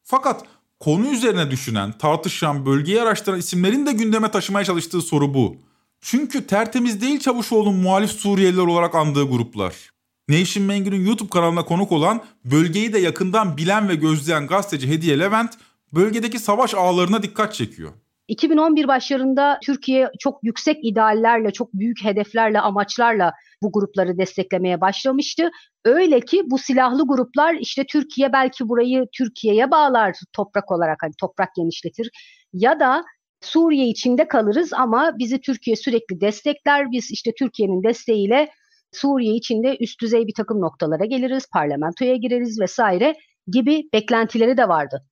Fakat 0.07 0.43
konu 0.79 1.07
üzerine 1.07 1.51
düşünen, 1.51 1.91
tartışan, 1.91 2.65
bölgeyi 2.65 3.01
araştıran 3.01 3.39
isimlerin 3.39 3.85
de 3.85 3.91
gündeme 3.91 4.31
taşımaya 4.31 4.65
çalıştığı 4.65 5.01
soru 5.01 5.33
bu. 5.33 5.57
Çünkü 6.01 6.47
tertemiz 6.47 7.01
değil 7.01 7.19
Çavuşoğlu'nun 7.19 7.75
muhalif 7.79 8.11
Suriyeliler 8.11 8.61
olarak 8.61 8.95
andığı 8.95 9.29
gruplar. 9.29 9.89
Nevşin 10.29 10.63
Mengü'nün 10.63 11.05
YouTube 11.05 11.29
kanalına 11.29 11.65
konuk 11.65 11.91
olan, 11.91 12.21
bölgeyi 12.45 12.93
de 12.93 12.99
yakından 12.99 13.57
bilen 13.57 13.89
ve 13.89 13.95
gözleyen 13.95 14.47
gazeteci 14.47 14.89
Hediye 14.89 15.19
Levent, 15.19 15.53
bölgedeki 15.93 16.39
savaş 16.39 16.73
ağlarına 16.73 17.23
dikkat 17.23 17.53
çekiyor. 17.53 17.91
2011 18.27 18.87
başlarında 18.87 19.59
Türkiye 19.63 20.11
çok 20.19 20.39
yüksek 20.43 20.77
ideallerle, 20.85 21.51
çok 21.51 21.73
büyük 21.73 22.03
hedeflerle, 22.03 22.59
amaçlarla 22.59 23.33
bu 23.65 23.71
grupları 23.71 24.17
desteklemeye 24.17 24.81
başlamıştı. 24.81 25.49
Öyle 25.85 26.19
ki 26.19 26.41
bu 26.45 26.57
silahlı 26.57 27.07
gruplar 27.07 27.53
işte 27.53 27.85
Türkiye 27.85 28.33
belki 28.33 28.69
burayı 28.69 29.05
Türkiye'ye 29.17 29.71
bağlar 29.71 30.15
toprak 30.33 30.71
olarak 30.71 30.97
hani 31.01 31.13
toprak 31.19 31.55
genişletir 31.55 32.09
ya 32.53 32.79
da 32.79 33.03
Suriye 33.41 33.87
içinde 33.87 34.27
kalırız 34.27 34.73
ama 34.73 35.11
bizi 35.19 35.41
Türkiye 35.41 35.75
sürekli 35.75 36.21
destekler. 36.21 36.91
Biz 36.91 37.11
işte 37.11 37.31
Türkiye'nin 37.39 37.83
desteğiyle 37.83 38.49
Suriye 38.91 39.35
içinde 39.35 39.77
üst 39.79 40.01
düzey 40.01 40.27
bir 40.27 40.33
takım 40.33 40.61
noktalara 40.61 41.05
geliriz, 41.05 41.45
parlamentoya 41.53 42.15
gireriz 42.15 42.59
vesaire 42.59 43.15
gibi 43.47 43.83
beklentileri 43.93 44.57
de 44.57 44.67
vardı. 44.69 45.05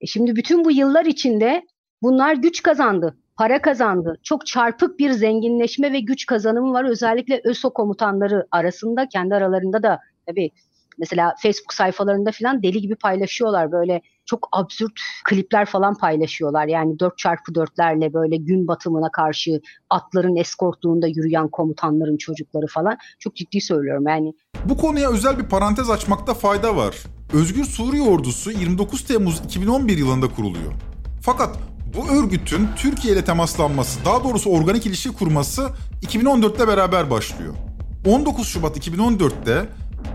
E 0.00 0.06
şimdi 0.06 0.36
bütün 0.36 0.64
bu 0.64 0.70
yıllar 0.70 1.04
içinde 1.04 1.62
bunlar 2.02 2.34
güç 2.34 2.62
kazandı, 2.62 3.16
para 3.40 3.62
kazandı. 3.62 4.18
Çok 4.22 4.46
çarpık 4.46 4.98
bir 4.98 5.10
zenginleşme 5.10 5.92
ve 5.92 6.00
güç 6.00 6.26
kazanımı 6.26 6.72
var. 6.72 6.84
Özellikle 6.84 7.40
ÖSO 7.44 7.72
komutanları 7.72 8.46
arasında, 8.50 9.08
kendi 9.08 9.34
aralarında 9.34 9.82
da 9.82 9.98
tabii 10.26 10.50
mesela 10.98 11.34
Facebook 11.42 11.74
sayfalarında 11.74 12.30
falan 12.32 12.62
deli 12.62 12.80
gibi 12.80 12.94
paylaşıyorlar 12.94 13.72
böyle 13.72 14.00
çok 14.24 14.48
absürt 14.52 14.92
klipler 15.24 15.66
falan 15.66 15.94
paylaşıyorlar. 15.94 16.66
Yani 16.66 16.96
4x4'lerle 16.96 18.12
böyle 18.12 18.36
gün 18.36 18.68
batımına 18.68 19.10
karşı 19.10 19.60
atların 19.90 20.36
eskortluğunda 20.36 21.06
yürüyen 21.06 21.48
komutanların 21.48 22.16
çocukları 22.16 22.66
falan. 22.66 22.96
Çok 23.18 23.36
ciddi 23.36 23.60
söylüyorum 23.60 24.04
yani. 24.08 24.34
Bu 24.64 24.76
konuya 24.76 25.10
özel 25.10 25.38
bir 25.38 25.48
parantez 25.48 25.90
açmakta 25.90 26.34
fayda 26.34 26.76
var. 26.76 26.96
Özgür 27.32 27.64
Suriye 27.64 28.02
Ordusu 28.02 28.50
29 28.50 29.04
Temmuz 29.04 29.40
2011 29.44 29.98
yılında 29.98 30.28
kuruluyor. 30.28 30.72
Fakat 31.22 31.69
bu 31.96 32.08
örgütün 32.08 32.68
Türkiye 32.76 33.14
ile 33.14 33.24
temaslanması, 33.24 34.04
daha 34.04 34.24
doğrusu 34.24 34.50
organik 34.50 34.86
ilişki 34.86 35.12
kurması 35.12 35.70
2014'te 36.06 36.68
beraber 36.68 37.10
başlıyor. 37.10 37.54
19 38.06 38.48
Şubat 38.48 38.88
2014'te 38.88 39.68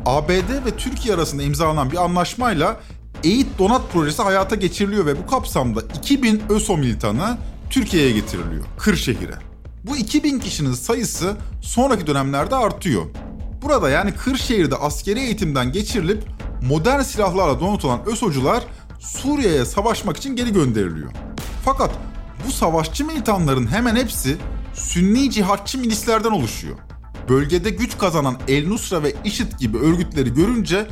ABD 0.06 0.66
ve 0.66 0.78
Türkiye 0.78 1.16
arasında 1.16 1.44
imzalanan 1.44 1.92
bir 1.92 2.04
anlaşmayla 2.04 2.80
EİT 3.24 3.48
Donat 3.60 3.92
projesi 3.94 4.22
hayata 4.22 4.56
geçiriliyor 4.56 5.06
ve 5.06 5.24
bu 5.24 5.28
kapsamda 5.28 5.82
2000 6.00 6.42
ÖSO 6.50 6.78
militanı 6.78 7.38
Türkiye'ye 7.70 8.12
getiriliyor, 8.12 8.66
Kırşehir'e. 8.78 9.36
Bu 9.84 9.98
2000 9.98 10.40
kişinin 10.40 10.74
sayısı 10.74 11.36
sonraki 11.62 12.08
dönemlerde 12.08 12.56
artıyor. 12.56 13.04
Burada 13.62 13.90
yani 13.90 14.12
Kırşehir'de 14.12 14.76
askeri 14.76 15.20
eğitimden 15.20 15.72
geçirilip 15.72 16.24
modern 16.70 17.02
silahlarla 17.02 17.60
donatılan 17.60 18.00
ÖSO'cular 18.06 18.64
Suriye'ye 19.00 19.66
savaşmak 19.66 20.18
için 20.18 20.36
geri 20.36 20.54
gönderiliyor. 20.54 21.25
Fakat 21.66 21.92
bu 22.48 22.52
savaşçı 22.52 23.06
militanların 23.06 23.68
hemen 23.68 23.96
hepsi 23.96 24.38
Sünni 24.74 25.32
cihatçı 25.32 25.78
milislerden 25.78 26.32
oluşuyor. 26.32 26.76
Bölgede 27.30 27.70
güç 27.70 27.98
kazanan 27.98 28.38
El 28.48 28.68
Nusra 28.68 29.04
ve 29.04 29.14
IŞİD 29.24 29.52
gibi 29.60 29.78
örgütleri 29.78 30.34
görünce 30.34 30.88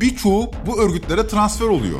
birçoğu 0.00 0.50
bu 0.66 0.80
örgütlere 0.80 1.26
transfer 1.26 1.66
oluyor. 1.66 1.98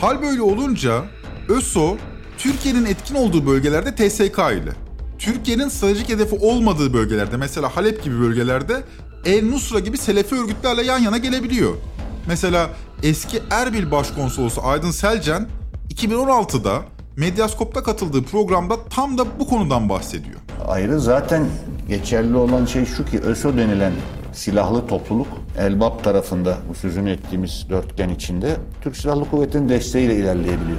Hal 0.00 0.22
böyle 0.22 0.42
olunca 0.42 1.04
ÖSO 1.48 1.96
Türkiye'nin 2.38 2.84
etkin 2.84 3.14
olduğu 3.14 3.46
bölgelerde 3.46 3.94
TSK 3.94 4.38
ile, 4.38 4.72
Türkiye'nin 5.18 5.68
stratejik 5.68 6.08
hedefi 6.08 6.34
olmadığı 6.34 6.92
bölgelerde 6.92 7.36
mesela 7.36 7.76
Halep 7.76 8.04
gibi 8.04 8.20
bölgelerde 8.20 8.84
El 9.24 9.44
Nusra 9.44 9.78
gibi 9.78 9.98
Selefi 9.98 10.34
örgütlerle 10.34 10.82
yan 10.82 10.98
yana 10.98 11.18
gelebiliyor. 11.18 11.74
Mesela 12.26 12.70
eski 13.02 13.42
Erbil 13.50 13.90
Başkonsolosu 13.90 14.66
Aydın 14.66 14.90
Selcen 14.90 15.48
2016'da 15.90 16.93
Medyaskop'ta 17.16 17.82
katıldığı 17.82 18.22
programda 18.22 18.84
tam 18.90 19.18
da 19.18 19.24
bu 19.40 19.46
konudan 19.46 19.88
bahsediyor. 19.88 20.40
Ayrı 20.66 21.00
zaten 21.00 21.46
geçerli 21.88 22.36
olan 22.36 22.64
şey 22.64 22.84
şu 22.84 23.04
ki 23.04 23.20
ÖSO 23.20 23.56
denilen 23.56 23.92
silahlı 24.32 24.86
topluluk 24.86 25.26
Elbap 25.58 26.04
tarafında 26.04 26.58
bu 26.68 26.74
sözünü 26.74 27.10
ettiğimiz 27.10 27.66
dörtgen 27.70 28.08
içinde 28.08 28.56
Türk 28.82 28.96
Silahlı 28.96 29.30
Kuvvetleri'nin 29.30 29.68
desteğiyle 29.68 30.16
ilerleyebiliyor. 30.16 30.78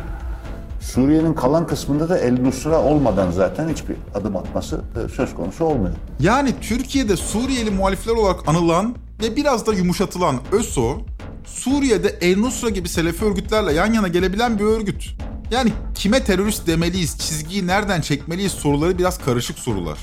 Suriye'nin 0.82 1.34
kalan 1.34 1.68
kısmında 1.68 2.10
da 2.10 2.18
El 2.18 2.42
Nusra 2.42 2.82
olmadan 2.82 3.32
zaten 3.32 3.70
hiçbir 3.70 3.96
adım 4.14 4.38
atması 4.38 4.82
e, 5.06 5.10
söz 5.10 5.36
konusu 5.36 5.66
olmuyor. 5.66 5.96
Yani 6.20 6.54
Türkiye'de 6.62 7.16
Suriyeli 7.16 7.72
muhalifler 7.72 8.14
olarak 8.14 8.50
anılan 8.50 8.96
ve 9.24 9.36
biraz 9.36 9.68
da 9.68 9.74
yumuşatılan 9.74 10.36
ÖSO, 10.52 10.98
Suriye'de 11.46 12.08
El 12.22 12.38
Nusra 12.38 12.70
gibi 12.70 12.90
Selefi 12.90 13.26
örgütlerle 13.26 13.74
yan 13.74 13.94
yana 13.94 14.08
gelebilen 14.08 14.60
bir 14.60 14.64
örgüt. 14.64 15.16
Yani 15.52 15.74
kime 15.96 16.24
terörist 16.24 16.68
demeliyiz, 16.68 17.20
çizgiyi 17.20 17.68
nereden 17.68 18.02
çekmeliyiz 18.02 18.52
soruları 18.52 18.98
biraz 18.98 19.18
karışık 19.18 19.60
sorular. 19.60 19.98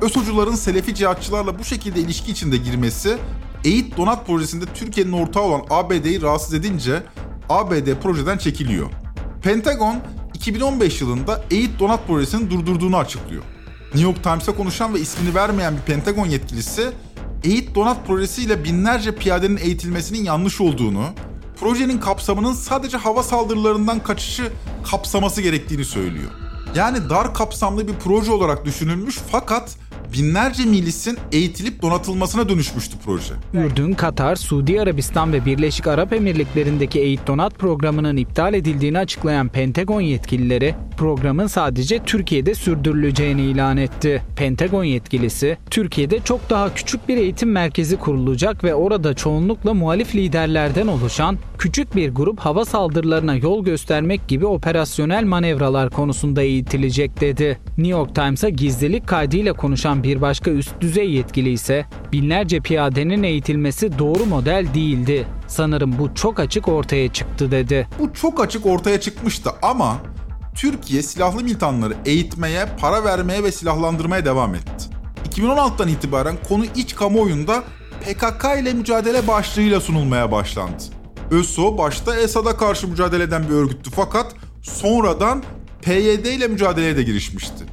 ÖSO'cuların 0.00 0.54
Selefi 0.54 0.94
cihatçılarla 0.94 1.58
bu 1.58 1.64
şekilde 1.64 2.00
ilişki 2.00 2.30
içinde 2.30 2.56
girmesi, 2.56 3.18
EİT 3.64 3.96
Donat 3.96 4.26
projesinde 4.26 4.64
Türkiye'nin 4.74 5.12
ortağı 5.12 5.42
olan 5.42 5.62
ABD'yi 5.70 6.22
rahatsız 6.22 6.54
edince 6.54 7.02
ABD 7.48 7.94
projeden 8.02 8.38
çekiliyor. 8.38 8.90
Pentagon 9.42 9.96
2015 10.34 11.00
yılında 11.00 11.44
EİT 11.50 11.78
Donat 11.78 12.06
projesini 12.06 12.50
durdurduğunu 12.50 12.96
açıklıyor. 12.96 13.42
New 13.84 14.00
York 14.00 14.22
Times'a 14.22 14.54
konuşan 14.54 14.94
ve 14.94 15.00
ismini 15.00 15.34
vermeyen 15.34 15.76
bir 15.76 15.82
Pentagon 15.82 16.26
yetkilisi, 16.26 16.90
EİT 17.44 17.74
Donat 17.74 18.06
projesiyle 18.06 18.64
binlerce 18.64 19.14
piyadenin 19.14 19.56
eğitilmesinin 19.56 20.24
yanlış 20.24 20.60
olduğunu, 20.60 21.04
projenin 21.62 21.98
kapsamının 21.98 22.52
sadece 22.52 22.96
hava 22.96 23.22
saldırılarından 23.22 23.98
kaçışı 23.98 24.52
kapsaması 24.90 25.42
gerektiğini 25.42 25.84
söylüyor. 25.84 26.30
Yani 26.74 27.10
dar 27.10 27.34
kapsamlı 27.34 27.88
bir 27.88 27.94
proje 27.94 28.32
olarak 28.32 28.64
düşünülmüş 28.64 29.18
fakat 29.30 29.76
binlerce 30.12 30.64
milisin 30.64 31.18
eğitilip 31.32 31.82
donatılmasına 31.82 32.48
dönüşmüştü 32.48 32.96
proje. 33.04 33.34
Ürdün, 33.54 33.92
Katar, 33.92 34.36
Suudi 34.36 34.80
Arabistan 34.80 35.32
ve 35.32 35.44
Birleşik 35.44 35.86
Arap 35.86 36.12
Emirlikleri'ndeki 36.12 37.00
Eğit 37.00 37.26
Donat 37.26 37.58
programının 37.58 38.16
iptal 38.16 38.54
edildiğini 38.54 38.98
açıklayan 38.98 39.48
Pentagon 39.48 40.00
yetkilileri 40.00 40.74
programın 40.96 41.46
sadece 41.46 42.04
Türkiye'de 42.04 42.54
sürdürüleceğini 42.54 43.42
ilan 43.42 43.76
etti. 43.76 44.22
Pentagon 44.36 44.84
yetkilisi, 44.84 45.58
Türkiye'de 45.70 46.20
çok 46.20 46.50
daha 46.50 46.74
küçük 46.74 47.08
bir 47.08 47.16
eğitim 47.16 47.52
merkezi 47.52 47.96
kurulacak 47.96 48.64
ve 48.64 48.74
orada 48.74 49.14
çoğunlukla 49.14 49.74
muhalif 49.74 50.14
liderlerden 50.14 50.86
oluşan 50.86 51.38
küçük 51.62 51.96
bir 51.96 52.14
grup 52.14 52.40
hava 52.40 52.64
saldırılarına 52.64 53.34
yol 53.34 53.64
göstermek 53.64 54.28
gibi 54.28 54.46
operasyonel 54.46 55.24
manevralar 55.24 55.90
konusunda 55.90 56.42
eğitilecek 56.42 57.20
dedi. 57.20 57.58
New 57.78 57.88
York 57.88 58.14
Times'a 58.14 58.48
gizlilik 58.48 59.06
kaydıyla 59.06 59.52
konuşan 59.52 60.02
bir 60.02 60.20
başka 60.20 60.50
üst 60.50 60.80
düzey 60.80 61.10
yetkili 61.10 61.50
ise 61.50 61.86
binlerce 62.12 62.60
piyadenin 62.60 63.22
eğitilmesi 63.22 63.98
doğru 63.98 64.26
model 64.26 64.66
değildi. 64.74 65.26
Sanırım 65.48 65.98
bu 65.98 66.14
çok 66.14 66.40
açık 66.40 66.68
ortaya 66.68 67.12
çıktı 67.12 67.50
dedi. 67.50 67.88
Bu 67.98 68.12
çok 68.12 68.40
açık 68.40 68.66
ortaya 68.66 69.00
çıkmıştı 69.00 69.50
ama 69.62 69.96
Türkiye 70.54 71.02
silahlı 71.02 71.42
militanları 71.42 71.94
eğitmeye, 72.06 72.66
para 72.80 73.04
vermeye 73.04 73.44
ve 73.44 73.52
silahlandırmaya 73.52 74.24
devam 74.24 74.54
etti. 74.54 74.84
2016'dan 75.30 75.88
itibaren 75.88 76.36
konu 76.48 76.64
iç 76.76 76.94
kamuoyunda 76.94 77.62
PKK 78.00 78.44
ile 78.60 78.72
mücadele 78.72 79.28
başlığıyla 79.28 79.80
sunulmaya 79.80 80.32
başlandı. 80.32 81.01
ÖSO 81.32 81.78
başta 81.78 82.16
Esad'a 82.16 82.56
karşı 82.56 82.88
mücadele 82.88 83.22
eden 83.22 83.42
bir 83.48 83.54
örgüttü 83.54 83.90
fakat 83.90 84.34
sonradan 84.62 85.42
PYD 85.82 86.24
ile 86.24 86.48
mücadeleye 86.48 86.96
de 86.96 87.02
girişmişti. 87.02 87.64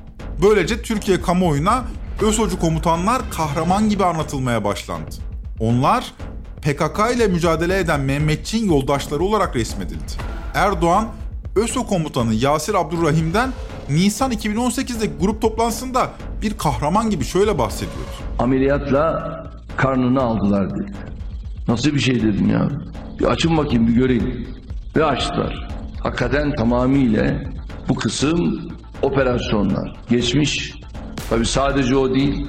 Böylece 0.42 0.82
Türkiye 0.82 1.22
kamuoyuna 1.22 1.84
ÖSO'cu 2.22 2.60
komutanlar 2.60 3.22
kahraman 3.32 3.89
gibi 3.89 4.06
anlatılmaya 4.06 4.63
başlandı. 4.63 5.16
Onlar 5.60 6.13
PKK 6.62 7.16
ile 7.16 7.28
mücadele 7.28 7.80
eden 7.80 8.00
Mehmetçiğin 8.00 8.68
yoldaşları 8.68 9.24
olarak 9.24 9.55
resmedildi. 9.55 10.14
Erdoğan, 10.53 11.07
ÖSO 11.55 11.88
komutanı 11.88 12.33
Yasir 12.33 12.74
Abdurrahim'den 12.74 13.53
Nisan 13.90 14.31
2018'de 14.31 15.05
grup 15.22 15.42
toplantısında 15.42 16.10
bir 16.42 16.57
kahraman 16.57 17.10
gibi 17.10 17.24
şöyle 17.24 17.57
bahsediyor. 17.57 18.07
Ameliyatla 18.40 19.33
karnını 19.77 20.22
aldılar 20.22 20.70
dedi. 20.70 20.94
Nasıl 21.68 21.94
bir 21.94 22.00
şey 22.00 22.16
dedim 22.16 22.50
ya. 22.50 22.70
Bir 23.20 23.25
açın 23.25 23.58
bakayım 23.58 23.88
bir 23.88 23.94
göreyim. 23.94 24.48
Ve 24.96 25.05
açtılar. 25.05 25.68
Hakikaten 26.03 26.55
tamamıyla 26.55 27.44
bu 27.90 27.96
kısım 27.96 28.70
operasyonlar. 29.01 29.98
Geçmiş. 30.10 30.74
Tabi 31.29 31.46
sadece 31.46 31.96
o 31.96 32.16
değil. 32.16 32.48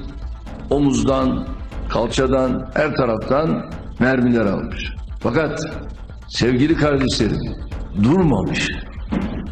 Omuzdan, 0.69 1.47
kalçadan, 1.89 2.71
her 2.73 2.95
taraftan 2.95 3.71
mermiler 3.99 4.45
almış. 4.45 4.91
Fakat 5.19 5.59
sevgili 6.29 6.75
kardeşlerim 6.75 7.55
durmamış. 8.03 8.69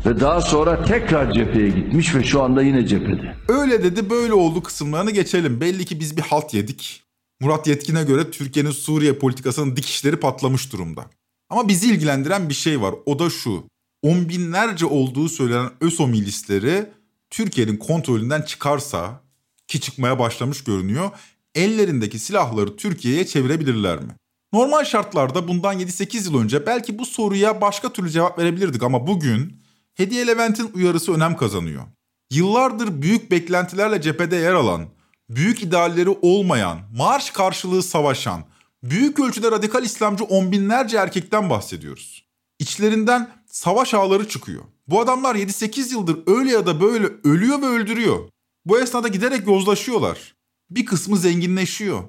Ve 0.05 0.19
daha 0.19 0.41
sonra 0.41 0.83
tekrar 0.83 1.31
cepheye 1.31 1.69
gitmiş 1.69 2.15
ve 2.15 2.23
şu 2.23 2.41
anda 2.43 2.61
yine 2.61 2.87
cephede. 2.87 3.35
Öyle 3.47 3.83
dedi 3.83 4.09
böyle 4.09 4.33
oldu 4.33 4.63
kısımlarını 4.63 5.11
geçelim. 5.11 5.61
Belli 5.61 5.85
ki 5.85 5.99
biz 5.99 6.17
bir 6.17 6.21
halt 6.21 6.53
yedik. 6.53 7.03
Murat 7.41 7.67
Yetkin'e 7.67 8.03
göre 8.03 8.31
Türkiye'nin 8.31 8.71
Suriye 8.71 9.13
politikasının 9.13 9.75
dikişleri 9.75 10.17
patlamış 10.17 10.73
durumda. 10.73 11.05
Ama 11.49 11.67
bizi 11.67 11.91
ilgilendiren 11.91 12.49
bir 12.49 12.53
şey 12.53 12.81
var. 12.81 12.95
O 13.05 13.19
da 13.19 13.29
şu. 13.29 13.63
On 14.01 14.29
binlerce 14.29 14.85
olduğu 14.85 15.29
söylenen 15.29 15.69
ÖSO 15.81 16.07
milisleri 16.07 16.89
Türkiye'nin 17.29 17.77
kontrolünden 17.77 18.41
çıkarsa 18.41 19.21
ki 19.67 19.81
çıkmaya 19.81 20.19
başlamış 20.19 20.63
görünüyor. 20.63 21.11
Ellerindeki 21.55 22.19
silahları 22.19 22.75
Türkiye'ye 22.75 23.25
çevirebilirler 23.25 23.99
mi? 23.99 24.15
Normal 24.53 24.83
şartlarda 24.83 25.47
bundan 25.47 25.79
7-8 25.79 26.25
yıl 26.25 26.41
önce 26.41 26.65
belki 26.65 26.99
bu 26.99 27.05
soruya 27.05 27.61
başka 27.61 27.93
türlü 27.93 28.09
cevap 28.09 28.39
verebilirdik 28.39 28.83
ama 28.83 29.07
bugün 29.07 29.59
Hediye 29.95 30.27
Levent'in 30.27 30.71
uyarısı 30.73 31.13
önem 31.13 31.37
kazanıyor. 31.37 31.83
Yıllardır 32.31 33.01
büyük 33.01 33.31
beklentilerle 33.31 34.01
cephede 34.01 34.35
yer 34.35 34.53
alan, 34.53 34.89
büyük 35.29 35.63
idealleri 35.63 36.09
olmayan, 36.09 36.79
marş 36.97 37.29
karşılığı 37.29 37.83
savaşan, 37.83 38.43
büyük 38.83 39.19
ölçüde 39.19 39.51
radikal 39.51 39.83
İslamcı 39.83 40.23
on 40.23 40.51
binlerce 40.51 40.97
erkekten 40.97 41.49
bahsediyoruz. 41.49 42.25
İçlerinden 42.59 43.29
savaş 43.45 43.93
ağları 43.93 44.27
çıkıyor. 44.27 44.63
Bu 44.87 45.01
adamlar 45.01 45.35
7-8 45.35 45.91
yıldır 45.91 46.19
öyle 46.27 46.51
ya 46.51 46.65
da 46.65 46.81
böyle 46.81 47.09
ölüyor 47.23 47.61
ve 47.61 47.65
öldürüyor. 47.65 48.29
Bu 48.65 48.79
esnada 48.79 49.07
giderek 49.07 49.47
yozlaşıyorlar. 49.47 50.35
Bir 50.69 50.85
kısmı 50.85 51.17
zenginleşiyor. 51.17 52.03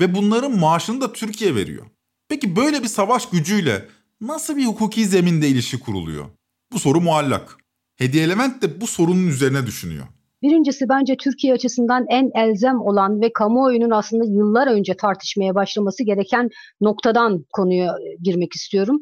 Ve 0.00 0.14
bunların 0.14 0.58
maaşını 0.58 1.00
da 1.00 1.12
Türkiye 1.12 1.54
veriyor. 1.54 1.86
Peki 2.28 2.56
böyle 2.56 2.82
bir 2.82 2.88
savaş 2.88 3.28
gücüyle 3.28 3.88
nasıl 4.20 4.56
bir 4.56 4.66
hukuki 4.66 5.06
zeminde 5.06 5.48
ilişki 5.48 5.80
kuruluyor? 5.80 6.26
Bu 6.72 6.78
soru 6.78 7.00
muallak. 7.00 7.56
Hediye 7.96 8.24
Element 8.24 8.62
de 8.62 8.80
bu 8.80 8.86
sorunun 8.86 9.26
üzerine 9.26 9.66
düşünüyor. 9.66 10.06
Birincisi 10.46 10.88
bence 10.88 11.16
Türkiye 11.16 11.54
açısından 11.54 12.06
en 12.08 12.30
elzem 12.34 12.80
olan 12.80 13.20
ve 13.20 13.32
kamuoyunun 13.32 13.90
aslında 13.90 14.24
yıllar 14.24 14.66
önce 14.66 14.94
tartışmaya 14.94 15.54
başlaması 15.54 16.04
gereken 16.04 16.48
noktadan 16.80 17.44
konuya 17.52 17.96
girmek 18.22 18.54
istiyorum. 18.54 18.98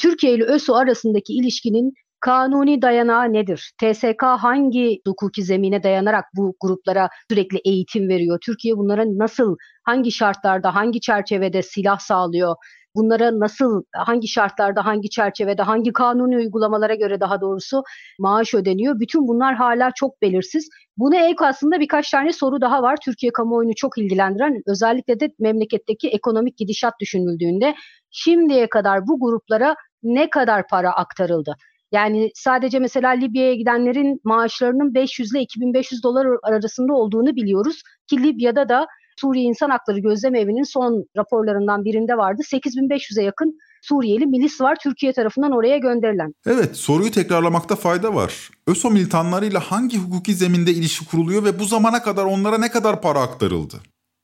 Türkiye 0.00 0.34
ile 0.34 0.44
ÖSO 0.44 0.74
arasındaki 0.74 1.32
ilişkinin 1.32 1.92
kanuni 2.20 2.82
dayanağı 2.82 3.32
nedir? 3.32 3.72
TSK 3.80 4.22
hangi 4.22 5.00
hukuki 5.06 5.42
zemine 5.42 5.82
dayanarak 5.82 6.24
bu 6.36 6.54
gruplara 6.60 7.08
sürekli 7.30 7.58
eğitim 7.64 8.08
veriyor? 8.08 8.38
Türkiye 8.46 8.76
bunlara 8.76 9.04
nasıl, 9.06 9.56
hangi 9.84 10.12
şartlarda, 10.12 10.74
hangi 10.74 11.00
çerçevede 11.00 11.62
silah 11.62 11.98
sağlıyor? 11.98 12.54
Bunlara 12.94 13.40
nasıl, 13.40 13.82
hangi 13.94 14.28
şartlarda, 14.28 14.86
hangi 14.86 15.10
çerçevede, 15.10 15.62
hangi 15.62 15.92
kanuni 15.92 16.36
uygulamalara 16.36 16.94
göre 16.94 17.20
daha 17.20 17.40
doğrusu 17.40 17.82
maaş 18.18 18.54
ödeniyor? 18.54 19.00
Bütün 19.00 19.28
bunlar 19.28 19.54
hala 19.54 19.90
çok 19.94 20.22
belirsiz. 20.22 20.68
Buna 20.96 21.16
ek 21.16 21.44
aslında 21.44 21.80
birkaç 21.80 22.10
tane 22.10 22.32
soru 22.32 22.60
daha 22.60 22.82
var. 22.82 22.98
Türkiye 23.04 23.32
kamuoyunu 23.32 23.72
çok 23.76 23.98
ilgilendiren 23.98 24.62
özellikle 24.66 25.20
de 25.20 25.28
memleketteki 25.38 26.08
ekonomik 26.08 26.56
gidişat 26.58 26.94
düşünüldüğünde 27.00 27.74
şimdiye 28.10 28.68
kadar 28.68 29.06
bu 29.06 29.20
gruplara 29.20 29.74
ne 30.02 30.30
kadar 30.30 30.66
para 30.66 30.92
aktarıldı? 30.92 31.54
Yani 31.92 32.30
sadece 32.34 32.78
mesela 32.78 33.10
Libya'ya 33.10 33.54
gidenlerin 33.54 34.20
maaşlarının 34.24 34.94
500 34.94 35.34
ile 35.34 35.40
2500 35.40 36.02
dolar 36.02 36.26
arasında 36.42 36.92
olduğunu 36.92 37.36
biliyoruz 37.36 37.82
ki 38.06 38.22
Libya'da 38.22 38.68
da 38.68 38.86
Suriye 39.18 39.44
İnsan 39.44 39.70
Hakları 39.70 39.98
Gözlem 39.98 40.34
Evi'nin 40.34 40.72
son 40.72 41.04
raporlarından 41.16 41.84
birinde 41.84 42.16
vardı. 42.16 42.42
8500'e 42.42 43.24
yakın 43.24 43.58
Suriyeli 43.82 44.26
milis 44.26 44.60
var 44.60 44.76
Türkiye 44.82 45.12
tarafından 45.12 45.52
oraya 45.52 45.78
gönderilen. 45.78 46.34
Evet 46.46 46.76
soruyu 46.76 47.10
tekrarlamakta 47.10 47.76
fayda 47.76 48.14
var. 48.14 48.50
ÖSO 48.66 48.90
militanlarıyla 48.90 49.60
hangi 49.60 49.98
hukuki 49.98 50.34
zeminde 50.34 50.72
ilişki 50.72 51.06
kuruluyor 51.06 51.44
ve 51.44 51.58
bu 51.58 51.64
zamana 51.64 52.02
kadar 52.02 52.24
onlara 52.24 52.58
ne 52.58 52.70
kadar 52.70 53.02
para 53.02 53.20
aktarıldı? 53.20 53.76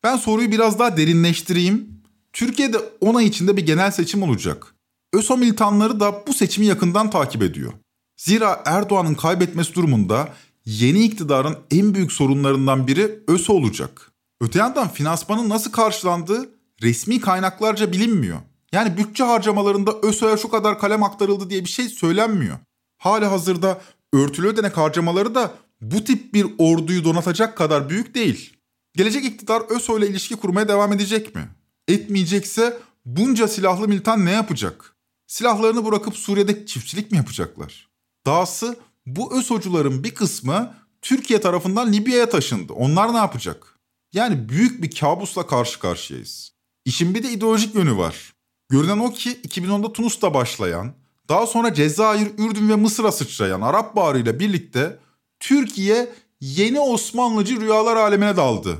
Ben 0.04 0.16
soruyu 0.16 0.50
biraz 0.50 0.78
daha 0.78 0.96
derinleştireyim. 0.96 1.88
Türkiye'de 2.32 2.76
10 3.00 3.14
ay 3.14 3.26
içinde 3.26 3.56
bir 3.56 3.66
genel 3.66 3.90
seçim 3.90 4.22
olacak. 4.22 4.74
ÖSO 5.12 5.36
militanları 5.36 6.00
da 6.00 6.26
bu 6.26 6.32
seçimi 6.32 6.66
yakından 6.66 7.10
takip 7.10 7.42
ediyor. 7.42 7.72
Zira 8.16 8.62
Erdoğan'ın 8.66 9.14
kaybetmesi 9.14 9.74
durumunda 9.74 10.28
yeni 10.64 11.04
iktidarın 11.04 11.56
en 11.70 11.94
büyük 11.94 12.12
sorunlarından 12.12 12.86
biri 12.86 13.18
ÖSO 13.28 13.52
olacak. 13.52 14.13
Öte 14.40 14.58
yandan 14.58 14.88
finansmanın 14.88 15.48
nasıl 15.48 15.72
karşılandığı 15.72 16.50
resmi 16.82 17.20
kaynaklarca 17.20 17.92
bilinmiyor. 17.92 18.38
Yani 18.72 18.96
bütçe 18.96 19.24
harcamalarında 19.24 19.92
ÖSO'ya 20.02 20.36
şu 20.36 20.48
kadar 20.48 20.78
kalem 20.78 21.02
aktarıldı 21.02 21.50
diye 21.50 21.64
bir 21.64 21.68
şey 21.68 21.88
söylenmiyor. 21.88 22.58
Hali 22.98 23.24
hazırda 23.24 23.80
örtülü 24.12 24.46
ödenek 24.46 24.76
harcamaları 24.76 25.34
da 25.34 25.54
bu 25.80 26.04
tip 26.04 26.34
bir 26.34 26.46
orduyu 26.58 27.04
donatacak 27.04 27.56
kadar 27.56 27.88
büyük 27.88 28.14
değil. 28.14 28.56
Gelecek 28.96 29.24
iktidar 29.24 29.62
ÖSO 29.68 29.98
ile 29.98 30.08
ilişki 30.08 30.36
kurmaya 30.36 30.68
devam 30.68 30.92
edecek 30.92 31.34
mi? 31.34 31.48
Etmeyecekse 31.88 32.78
bunca 33.04 33.48
silahlı 33.48 33.88
militan 33.88 34.24
ne 34.24 34.30
yapacak? 34.30 34.96
Silahlarını 35.26 35.84
bırakıp 35.84 36.16
Suriye'de 36.16 36.66
çiftçilik 36.66 37.10
mi 37.10 37.16
yapacaklar? 37.16 37.88
Dahası 38.26 38.76
bu 39.06 39.38
ÖSO'cuların 39.38 40.04
bir 40.04 40.14
kısmı 40.14 40.74
Türkiye 41.02 41.40
tarafından 41.40 41.92
Libya'ya 41.92 42.28
taşındı. 42.28 42.72
Onlar 42.72 43.12
ne 43.12 43.16
yapacak? 43.16 43.73
Yani 44.14 44.48
büyük 44.48 44.82
bir 44.82 44.90
kabusla 44.90 45.46
karşı 45.46 45.78
karşıyayız. 45.78 46.52
İşin 46.84 47.14
bir 47.14 47.22
de 47.22 47.30
ideolojik 47.30 47.74
yönü 47.74 47.96
var. 47.96 48.34
Görünen 48.68 48.98
o 48.98 49.12
ki 49.12 49.30
2010'da 49.48 49.92
Tunus'ta 49.92 50.34
başlayan, 50.34 50.94
daha 51.28 51.46
sonra 51.46 51.74
Cezayir, 51.74 52.28
Ürdün 52.38 52.68
ve 52.68 52.76
Mısır'a 52.76 53.12
sıçrayan 53.12 53.60
Arap 53.60 53.96
Baharı 53.96 54.18
ile 54.18 54.40
birlikte 54.40 54.98
Türkiye 55.40 56.12
yeni 56.40 56.80
Osmanlıcı 56.80 57.60
rüyalar 57.60 57.96
alemine 57.96 58.36
daldı. 58.36 58.78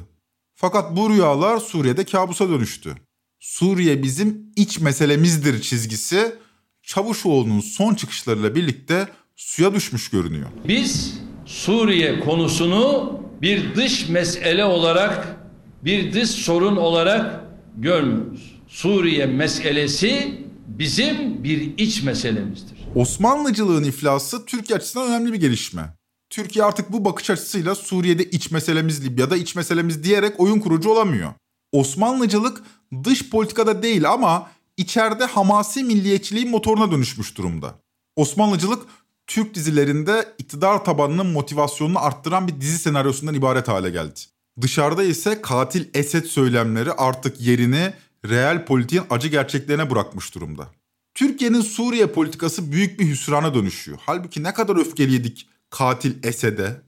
Fakat 0.55 0.97
bu 0.97 1.11
rüyalar 1.11 1.59
Suriye'de 1.59 2.05
kabusa 2.05 2.49
dönüştü. 2.49 2.95
Suriye 3.41 4.03
bizim 4.03 4.53
iç 4.57 4.81
meselemizdir 4.81 5.63
çizgisi 5.63 6.35
Çavuşoğlu'nun 6.83 7.61
son 7.61 7.95
çıkışlarıyla 7.95 8.55
birlikte 8.55 9.09
suya 9.37 9.75
düşmüş 9.75 10.11
görünüyor. 10.11 10.47
Biz 10.69 11.15
Suriye 11.47 12.21
konusunu 12.21 13.24
bir 13.43 13.75
dış 13.75 14.09
mesele 14.09 14.65
olarak, 14.65 15.37
bir 15.85 16.13
dış 16.13 16.31
sorun 16.31 16.77
olarak 16.77 17.41
görmüyoruz. 17.77 18.61
Suriye 18.69 19.27
meselesi 19.27 20.41
bizim 20.67 21.45
bir 21.45 21.79
iç 21.79 22.03
meselemizdir. 22.03 22.79
Osmanlıcılığın 22.95 23.85
iflası 23.85 24.47
Türkiye 24.47 24.77
açısından 24.77 25.09
önemli 25.09 25.33
bir 25.33 25.41
gelişme. 25.41 25.83
Türkiye 26.31 26.65
artık 26.65 26.93
bu 26.93 27.05
bakış 27.05 27.31
açısıyla 27.31 27.75
Suriye'de 27.75 28.25
iç 28.25 28.51
meselemiz 28.51 29.05
Libya'da 29.05 29.37
iç 29.37 29.55
meselemiz 29.57 30.05
diyerek 30.05 30.41
oyun 30.41 30.61
kurucu 30.61 30.91
olamıyor. 30.91 31.33
Osmanlıcılık 31.73 32.63
dış 33.05 33.31
politikada 33.31 33.83
değil 33.83 34.11
ama 34.11 34.51
içeride 34.77 35.25
hamasi 35.25 35.85
milliyetçiliğin 35.85 36.51
motoruna 36.51 36.91
dönüşmüş 36.91 37.37
durumda. 37.37 37.75
Osmanlıcılık 38.17 38.83
Türk 39.27 39.55
dizilerinde 39.55 40.25
iktidar 40.39 40.85
tabanının 40.85 41.27
motivasyonunu 41.27 42.05
arttıran 42.05 42.49
bir 42.49 42.61
dizi 42.61 42.79
senaryosundan 42.79 43.35
ibaret 43.35 43.69
hale 43.69 43.91
geldi. 43.91 44.21
Dışarıda 44.61 45.03
ise 45.05 45.43
katil 45.43 45.85
Esed 45.95 46.25
söylemleri 46.25 46.93
artık 46.93 47.41
yerini 47.41 47.93
reel 48.29 48.65
politiğin 48.65 49.05
acı 49.11 49.29
gerçeklerine 49.29 49.91
bırakmış 49.91 50.35
durumda. 50.35 50.69
Türkiye'nin 51.15 51.61
Suriye 51.61 52.07
politikası 52.07 52.73
büyük 52.73 53.01
bir 53.01 53.09
hüsrana 53.09 53.55
dönüşüyor. 53.55 53.99
Halbuki 54.07 54.43
ne 54.43 54.55
kadar 54.55 54.77
öfkeliydik 54.77 55.49
katil 55.71 56.25
Esed'e. 56.25 56.83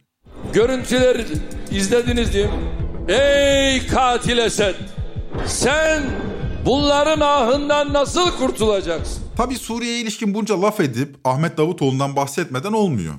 Görüntüleri 0.53 1.27
izlediniz 1.71 2.35
değil 2.35 2.47
mi? 2.47 3.13
Ey 3.13 3.87
katil 3.87 4.39
Esed! 4.39 4.75
Sen 5.47 6.03
bunların 6.67 7.21
ahından 7.21 7.93
nasıl 7.93 8.31
kurtulacaksın? 8.31 9.26
Tabi 9.37 9.57
Suriye'ye 9.57 10.01
ilişkin 10.01 10.35
bunca 10.35 10.63
laf 10.63 10.81
edip 10.81 11.17
Ahmet 11.25 11.59
Davutoğlu'ndan 11.59 12.17
bahsetmeden 12.17 12.73
olmuyor. 12.73 13.15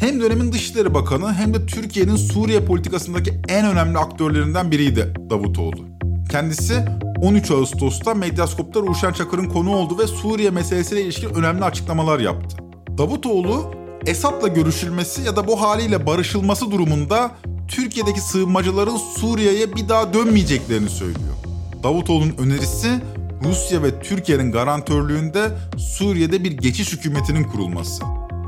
Hem 0.00 0.20
dönemin 0.20 0.52
Dışişleri 0.52 0.94
Bakanı 0.94 1.34
hem 1.34 1.54
de 1.54 1.66
Türkiye'nin 1.66 2.16
Suriye 2.16 2.64
politikasındaki 2.64 3.40
en 3.48 3.66
önemli 3.66 3.98
aktörlerinden 3.98 4.70
biriydi 4.70 5.14
Davutoğlu. 5.30 5.84
Kendisi 6.30 6.84
13 7.22 7.50
Ağustos'ta 7.50 8.14
Medyaskop'ta 8.14 8.80
Ruşen 8.80 9.12
Çakır'ın 9.12 9.48
konu 9.48 9.76
oldu 9.76 9.98
ve 9.98 10.06
Suriye 10.06 10.50
meselesiyle 10.50 11.02
ilişkin 11.02 11.34
önemli 11.34 11.64
açıklamalar 11.64 12.20
yaptı. 12.20 12.56
Davutoğlu, 12.98 13.74
Esad'la 14.06 14.48
görüşülmesi 14.48 15.22
ya 15.22 15.36
da 15.36 15.46
bu 15.46 15.60
haliyle 15.60 16.06
barışılması 16.06 16.70
durumunda 16.70 17.30
Türkiye'deki 17.68 18.20
sığınmacıların 18.20 18.96
Suriye'ye 18.96 19.76
bir 19.76 19.88
daha 19.88 20.14
dönmeyeceklerini 20.14 20.90
söylüyor. 20.90 21.34
Davutoğlu'nun 21.82 22.34
önerisi 22.38 23.00
Rusya 23.44 23.82
ve 23.82 24.00
Türkiye'nin 24.00 24.52
garantörlüğünde 24.52 25.48
Suriye'de 25.76 26.44
bir 26.44 26.52
geçiş 26.52 26.92
hükümetinin 26.92 27.44
kurulması. 27.44 28.02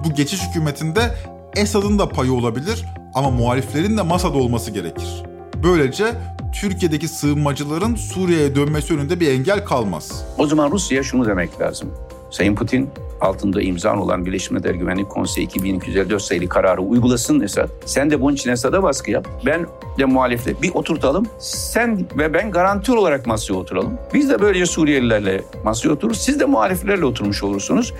Bu 0.04 0.14
geçiş 0.14 0.40
hükümetinde 0.48 1.14
Esad'ın 1.56 1.98
da 1.98 2.08
payı 2.08 2.32
olabilir 2.32 2.84
ama 3.14 3.30
muhaliflerin 3.30 3.96
de 3.96 4.02
masada 4.02 4.38
olması 4.38 4.70
gerekir. 4.70 5.22
Böylece 5.62 6.14
Türkiye'deki 6.60 7.08
sığınmacıların 7.08 7.94
Suriye'ye 7.94 8.54
dönmesi 8.54 8.94
önünde 8.94 9.20
bir 9.20 9.28
engel 9.28 9.64
kalmaz. 9.64 10.24
O 10.38 10.46
zaman 10.46 10.70
Rusya'ya 10.70 11.02
şunu 11.02 11.26
demek 11.26 11.60
lazım. 11.60 11.94
Sayın 12.30 12.54
Putin 12.54 12.90
altında 13.20 13.62
imzan 13.62 13.98
olan 13.98 14.26
Birleşmiş 14.26 14.50
Milletler 14.50 14.74
Güvenlik 14.74 15.08
Konseyi 15.08 15.46
2254 15.46 16.22
sayılı 16.22 16.48
kararı 16.48 16.80
uygulasın 16.80 17.40
Esad. 17.40 17.68
Sen 17.84 18.10
de 18.10 18.20
bunun 18.20 18.34
için 18.34 18.50
Esad'a 18.50 18.82
baskı 18.82 19.10
yap. 19.10 19.28
Ben 19.46 19.66
de 19.98 20.04
muhalifle 20.04 20.62
bir 20.62 20.70
oturtalım. 20.74 21.26
Sen 21.38 22.06
ve 22.18 22.34
ben 22.34 22.50
garantör 22.50 22.96
olarak 22.96 23.26
masaya 23.26 23.54
oturalım. 23.54 23.98
Biz 24.14 24.30
de 24.30 24.40
böylece 24.40 24.66
Suriyelilerle 24.66 25.44
masaya 25.64 25.90
otururuz. 25.90 26.20
Siz 26.20 26.40
de 26.40 26.44
muhaliflerle 26.44 27.04
oturmuş 27.04 27.42
olursunuz. 27.42 27.94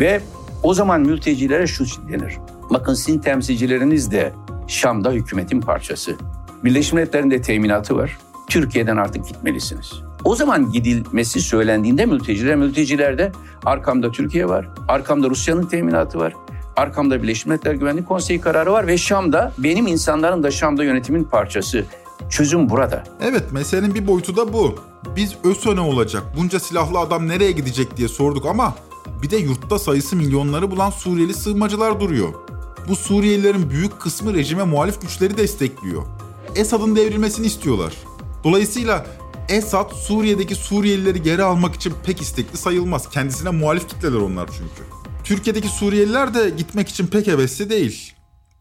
Ve 0.00 0.20
o 0.62 0.74
zaman 0.74 1.00
mültecilere 1.00 1.66
şu 1.66 1.84
denir. 2.08 2.38
Bakın 2.70 2.94
sizin 2.94 3.18
temsilcileriniz 3.18 4.10
de 4.10 4.32
Şam'da 4.66 5.10
hükümetin 5.10 5.60
parçası. 5.60 6.16
Birleşmiş 6.64 6.92
Milletler'in 6.92 7.30
de 7.30 7.40
teminatı 7.40 7.96
var. 7.96 8.18
Türkiye'den 8.48 8.96
artık 8.96 9.28
gitmelisiniz. 9.28 10.11
O 10.24 10.36
zaman 10.36 10.72
gidilmesi 10.72 11.40
söylendiğinde 11.40 12.06
mülteciler, 12.06 12.56
mültecilerde 12.56 13.32
arkamda 13.64 14.10
Türkiye 14.10 14.48
var, 14.48 14.68
arkamda 14.88 15.30
Rusya'nın 15.30 15.66
teminatı 15.66 16.18
var, 16.18 16.32
arkamda 16.76 17.22
Birleşmiş 17.22 17.46
Milletler 17.46 17.74
Güvenlik 17.74 18.08
Konseyi 18.08 18.40
kararı 18.40 18.72
var 18.72 18.86
ve 18.86 18.98
Şam'da 18.98 19.52
benim 19.58 19.86
insanların 19.86 20.42
da 20.42 20.50
Şam'da 20.50 20.84
yönetimin 20.84 21.24
parçası. 21.24 21.84
Çözüm 22.30 22.70
burada. 22.70 23.04
Evet 23.20 23.52
meselenin 23.52 23.94
bir 23.94 24.06
boyutu 24.06 24.36
da 24.36 24.52
bu. 24.52 24.74
Biz 25.16 25.34
ÖSO 25.44 25.76
ne 25.76 25.80
olacak, 25.80 26.22
bunca 26.36 26.60
silahlı 26.60 26.98
adam 26.98 27.28
nereye 27.28 27.52
gidecek 27.52 27.96
diye 27.96 28.08
sorduk 28.08 28.46
ama 28.46 28.74
bir 29.22 29.30
de 29.30 29.36
yurtta 29.36 29.78
sayısı 29.78 30.16
milyonları 30.16 30.70
bulan 30.70 30.90
Suriyeli 30.90 31.34
sığınmacılar 31.34 32.00
duruyor. 32.00 32.28
Bu 32.88 32.96
Suriyelilerin 32.96 33.70
büyük 33.70 34.00
kısmı 34.00 34.34
rejime 34.34 34.64
muhalif 34.64 35.00
güçleri 35.02 35.36
destekliyor. 35.36 36.02
Esad'ın 36.56 36.96
devrilmesini 36.96 37.46
istiyorlar. 37.46 37.92
Dolayısıyla 38.44 39.06
Esad 39.48 39.92
Suriye'deki 39.92 40.54
Suriyelileri 40.54 41.22
geri 41.22 41.42
almak 41.42 41.74
için 41.74 41.94
pek 42.06 42.20
istekli 42.20 42.56
sayılmaz. 42.56 43.10
Kendisine 43.10 43.50
muhalif 43.50 43.88
kitleler 43.88 44.16
onlar 44.16 44.46
çünkü. 44.46 44.90
Türkiye'deki 45.24 45.68
Suriyeliler 45.68 46.34
de 46.34 46.50
gitmek 46.50 46.88
için 46.88 47.06
pek 47.06 47.26
hevesli 47.26 47.70
değil. 47.70 48.12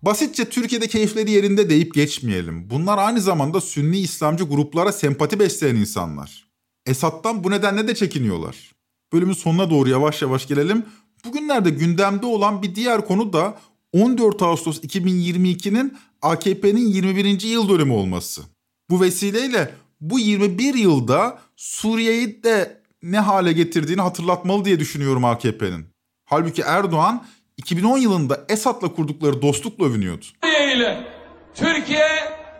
Basitçe 0.01 0.49
Türkiye'de 0.49 0.87
keyifleri 0.87 1.31
yerinde 1.31 1.69
deyip 1.69 1.93
geçmeyelim. 1.93 2.69
Bunlar 2.69 2.97
aynı 2.97 3.21
zamanda 3.21 3.61
Sünni 3.61 3.97
İslamcı 3.97 4.43
gruplara 4.43 4.91
sempati 4.91 5.39
besleyen 5.39 5.75
insanlar. 5.75 6.47
Esad'dan 6.85 7.43
bu 7.43 7.51
nedenle 7.51 7.87
de 7.87 7.95
çekiniyorlar. 7.95 8.71
Bölümün 9.13 9.33
sonuna 9.33 9.69
doğru 9.69 9.89
yavaş 9.89 10.21
yavaş 10.21 10.47
gelelim. 10.47 10.85
Bugünlerde 11.25 11.69
gündemde 11.69 12.25
olan 12.25 12.63
bir 12.63 12.75
diğer 12.75 13.07
konu 13.07 13.33
da 13.33 13.57
14 13.93 14.41
Ağustos 14.41 14.79
2022'nin 14.79 15.97
AKP'nin 16.21 16.87
21. 16.87 17.41
yıl 17.41 17.69
dönümü 17.69 17.93
olması. 17.93 18.41
Bu 18.89 19.01
vesileyle 19.01 19.75
bu 20.01 20.19
21 20.19 20.73
yılda 20.73 21.39
Suriye'yi 21.55 22.43
de 22.43 22.81
ne 23.03 23.19
hale 23.19 23.53
getirdiğini 23.53 24.01
hatırlatmalı 24.01 24.65
diye 24.65 24.79
düşünüyorum 24.79 25.25
AKP'nin. 25.25 25.85
Halbuki 26.25 26.61
Erdoğan 26.61 27.25
2010 27.57 27.97
yılında 27.97 28.45
Esad'la 28.49 28.93
kurdukları 28.93 29.41
dostlukla 29.41 29.85
övünüyordu. 29.85 30.25
Suriye 30.43 30.75
ile 30.75 31.07
Türkiye 31.55 32.07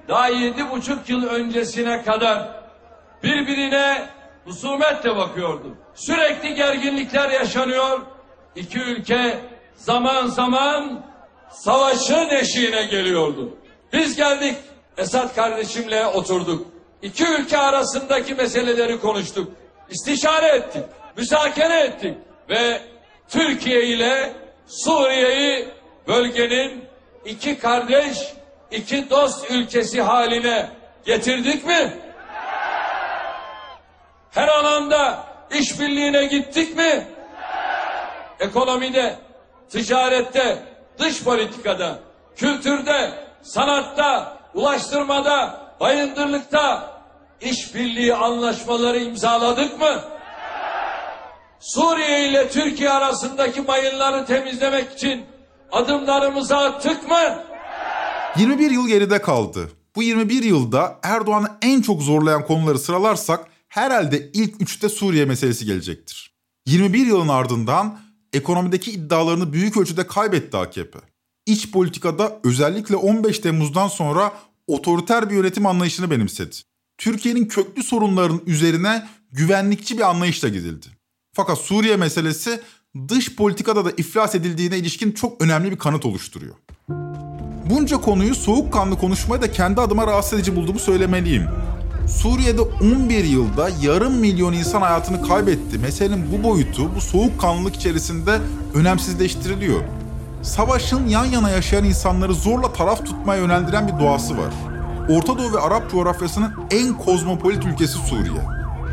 daha 0.08 0.27
yedi 0.27 0.69
buçuk 0.69 1.10
yıl 1.10 1.23
öncesine 1.23 2.04
kadar 2.04 2.63
birbirine 3.23 4.10
husumetle 4.45 5.15
bakıyordu. 5.15 5.77
Sürekli 5.93 6.56
gerginlikler 6.56 7.30
yaşanıyor. 7.30 8.01
İki 8.56 8.80
ülke 8.80 9.39
zaman 9.75 10.27
zaman 10.27 11.06
savaşın 11.51 12.30
eşiğine 12.30 12.84
geliyordu. 12.86 13.58
Biz 13.93 14.15
geldik 14.15 14.56
Esad 14.97 15.36
kardeşimle 15.36 16.06
oturduk. 16.06 16.70
İki 17.02 17.28
ülke 17.28 17.58
arasındaki 17.58 18.36
meseleleri 18.36 19.00
konuştuk. 19.00 19.52
İstişare 19.90 20.48
ettik, 20.48 20.84
müzakere 21.18 21.80
ettik 21.80 22.18
ve 22.50 22.82
Türkiye 23.30 23.84
ile 23.84 24.34
Suriye'yi 24.68 25.68
bölgenin 26.08 26.86
iki 27.26 27.60
kardeş, 27.60 28.34
iki 28.72 29.10
dost 29.10 29.52
ülkesi 29.52 30.02
haline 30.02 30.70
getirdik 31.06 31.66
mi? 31.66 31.94
Her 34.32 34.48
alanda 34.48 35.26
işbirliğine 35.52 36.26
gittik 36.26 36.78
mi? 36.78 37.08
ekonomide, 38.42 39.16
ticarette, 39.70 40.58
dış 41.00 41.24
politikada, 41.24 42.00
kültürde, 42.36 43.12
sanatta, 43.42 44.38
ulaştırmada, 44.54 45.61
bayındırlıkta 45.82 46.91
işbirliği 47.41 48.15
anlaşmaları 48.15 49.00
imzaladık 49.00 49.80
mı? 49.80 50.04
Suriye 51.60 52.30
ile 52.30 52.50
Türkiye 52.50 52.89
arasındaki 52.89 53.62
mayınları 53.62 54.26
temizlemek 54.26 54.94
için 54.94 55.26
adımlarımızı 55.72 56.58
attık 56.58 57.10
mı? 57.10 57.44
21 58.38 58.72
yıl 58.72 58.88
geride 58.88 59.22
kaldı. 59.22 59.70
Bu 59.96 60.04
21 60.04 60.44
yılda 60.44 61.00
Erdoğan'ı 61.04 61.48
en 61.62 61.82
çok 61.82 62.02
zorlayan 62.02 62.46
konuları 62.46 62.80
sıralarsak 62.80 63.48
herhalde 63.67 64.30
ilk 64.34 64.62
üçte 64.62 64.89
Suriye 64.89 65.26
meselesi 65.26 65.65
gelecektir. 65.65 66.36
21 66.65 67.06
yılın 67.06 67.28
ardından 67.28 68.00
ekonomideki 68.34 68.91
iddialarını 68.91 69.54
büyük 69.54 69.78
ölçüde 69.78 70.08
kaybetti 70.08 70.58
AKP. 70.58 71.00
İç 71.46 71.72
politikada 71.72 72.39
özellikle 72.44 72.96
15 72.96 73.39
Temmuz'dan 73.39 73.88
sonra 73.88 74.32
otoriter 74.73 75.29
bir 75.29 75.36
yönetim 75.36 75.65
anlayışını 75.65 76.12
benimsedi. 76.12 76.55
Türkiye'nin 76.97 77.45
köklü 77.45 77.84
sorunların 77.84 78.41
üzerine 78.45 79.07
güvenlikçi 79.31 79.97
bir 79.97 80.10
anlayışla 80.10 80.49
gidildi. 80.49 80.88
Fakat 81.34 81.57
Suriye 81.57 81.97
meselesi 81.97 82.60
dış 83.07 83.36
politikada 83.36 83.86
da 83.86 83.91
iflas 83.91 84.36
edildiğine 84.36 84.77
ilişkin 84.77 85.12
çok 85.12 85.41
önemli 85.41 85.71
bir 85.71 85.77
kanıt 85.77 86.05
oluşturuyor. 86.05 86.55
Bunca 87.69 87.97
konuyu 87.97 88.36
soğukkanlı 88.36 88.97
konuşmaya 88.97 89.41
da 89.41 89.51
kendi 89.51 89.81
adıma 89.81 90.07
rahatsız 90.07 90.34
edici 90.34 90.55
bulduğumu 90.55 90.79
söylemeliyim. 90.79 91.43
Suriye'de 92.07 92.62
11 92.62 93.23
yılda 93.23 93.69
yarım 93.81 94.13
milyon 94.13 94.53
insan 94.53 94.81
hayatını 94.81 95.27
kaybetti. 95.27 95.77
Meselenin 95.77 96.31
bu 96.31 96.43
boyutu 96.43 96.95
bu 96.95 97.01
soğukkanlılık 97.01 97.75
içerisinde 97.75 98.39
önemsizleştiriliyor. 98.73 100.01
Savaşın 100.41 101.08
yan 101.08 101.25
yana 101.25 101.49
yaşayan 101.49 101.84
insanları 101.84 102.34
zorla 102.34 102.73
taraf 102.73 103.06
tutmaya 103.06 103.41
yöneldiren 103.41 103.88
bir 103.88 104.04
doğası 104.04 104.38
var. 104.38 104.54
Orta 105.10 105.38
Doğu 105.38 105.54
ve 105.54 105.60
Arap 105.60 105.91
coğrafyasının 105.91 106.54
en 106.71 106.97
kozmopolit 106.97 107.65
ülkesi 107.65 107.97
Suriye. 107.97 108.41